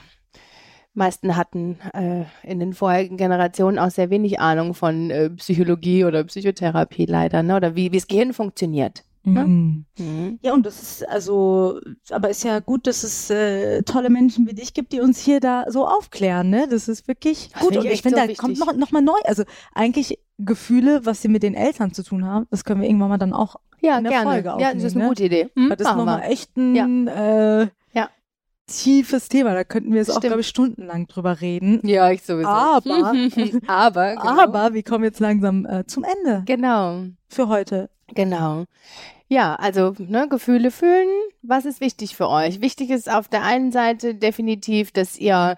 [0.95, 6.23] Meisten hatten äh, in den vorherigen Generationen auch sehr wenig Ahnung von äh, Psychologie oder
[6.25, 7.57] Psychotherapie leider, ne?
[7.57, 9.03] Oder wie wie das Gehirn funktioniert.
[9.25, 9.45] Ne?
[9.45, 9.85] Mhm.
[9.99, 10.39] Mhm.
[10.43, 11.81] Ja, und das ist also,
[12.11, 15.39] aber ist ja gut, dass es äh, tolle Menschen wie dich gibt, die uns hier
[15.39, 16.67] da so aufklären, ne?
[16.69, 17.77] Das ist wirklich Das gut.
[17.77, 18.67] Und ich finde, so da kommt wichtig.
[18.67, 19.19] noch, noch mal neu.
[19.25, 19.45] Also
[19.75, 23.19] eigentlich Gefühle, was sie mit den Eltern zu tun haben, das können wir irgendwann mal
[23.19, 24.31] dann auch, Ja, in der gerne.
[24.31, 25.09] Folge ja, das ist aufnehmen, eine ne?
[25.09, 25.49] gute Idee.
[25.57, 28.09] Hm, weil das ist nochmal echt ein äh, Ja.
[28.67, 29.55] tiefes Thema.
[29.55, 31.81] Da könnten wir jetzt auch, glaube ich, stundenlang drüber reden.
[31.87, 32.49] Ja, ich sowieso.
[32.49, 33.13] Aber-
[33.67, 34.41] aber, genau.
[34.43, 37.91] Aber wir kommen jetzt langsam äh, zum Ende Genau, für heute.
[38.15, 38.65] genau.
[39.29, 41.09] Ja, also ne, Gefühle fühlen.
[41.43, 42.61] Was ist wichtig für euch?
[42.61, 45.57] Wichtig ist auf der einen Seite definitiv, dass ihr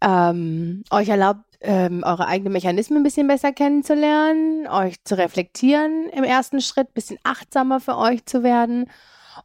[0.00, 6.24] ähm, euch erlaubt, ähm, eure eigenen Mechanismen ein bisschen besser kennenzulernen, euch zu reflektieren im
[6.24, 8.86] ersten Schritt, ein bisschen achtsamer für euch zu werden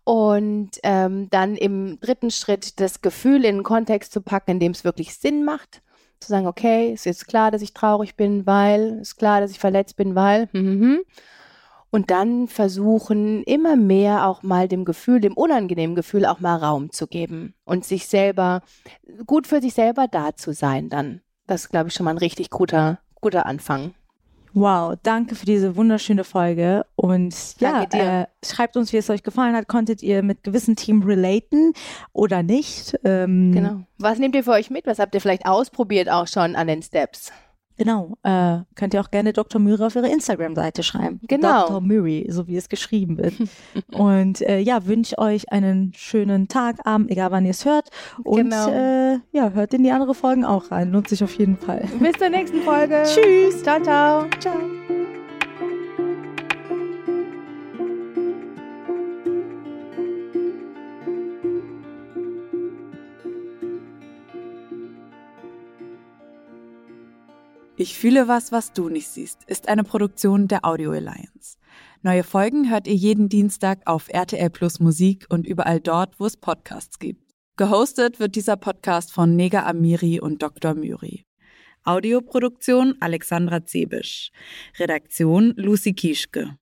[0.03, 4.71] und ähm, dann im dritten Schritt das Gefühl in einen Kontext zu packen, in dem
[4.71, 5.81] es wirklich Sinn macht.
[6.19, 9.59] Zu sagen, okay, ist jetzt klar, dass ich traurig bin, weil, ist klar, dass ich
[9.59, 11.01] verletzt bin, weil, hm, hm, hm.
[11.91, 16.91] Und dann versuchen, immer mehr auch mal dem Gefühl, dem unangenehmen Gefühl auch mal Raum
[16.91, 18.63] zu geben und sich selber,
[19.25, 21.21] gut für sich selber da zu sein dann.
[21.47, 23.93] Das ist, glaube ich, schon mal ein richtig guter, guter Anfang.
[24.53, 26.85] Wow, danke für diese wunderschöne Folge.
[26.95, 29.67] Und ja, äh, schreibt uns, wie es euch gefallen hat.
[29.67, 31.73] Konntet ihr mit gewissen Team relaten
[32.13, 32.97] oder nicht?
[33.03, 33.81] Ähm, Genau.
[33.97, 34.87] Was nehmt ihr für euch mit?
[34.87, 37.33] Was habt ihr vielleicht ausprobiert auch schon an den Steps?
[37.77, 38.17] Genau.
[38.23, 39.59] Äh, könnt ihr auch gerne Dr.
[39.59, 41.19] Müri auf ihre Instagram-Seite schreiben.
[41.27, 41.67] Genau.
[41.67, 41.81] Dr.
[41.81, 43.33] Müri, so wie es geschrieben wird.
[43.93, 47.89] Und äh, ja, wünsche euch einen schönen Tag, Abend, egal wann ihr es hört.
[48.23, 48.69] Und Genau.
[48.69, 50.91] äh, ja, hört in die andere Folgen auch rein.
[50.91, 51.85] Lohnt sich auf jeden Fall.
[51.99, 53.03] Bis zur nächsten Folge.
[53.05, 53.61] Tschüss.
[53.63, 54.25] Ciao, ciao.
[54.39, 54.55] Ciao.
[67.77, 71.57] Ich fühle was, was du nicht siehst, ist eine Produktion der Audio Alliance.
[72.03, 76.37] Neue Folgen hört ihr jeden Dienstag auf RTL Plus Musik und überall dort, wo es
[76.37, 77.33] Podcasts gibt.
[77.57, 80.73] Gehostet wird dieser Podcast von Nega Amiri und Dr.
[80.73, 81.25] Myri.
[81.83, 84.31] Audioproduktion Alexandra Zebisch.
[84.79, 86.57] Redaktion Lucy Kieschke.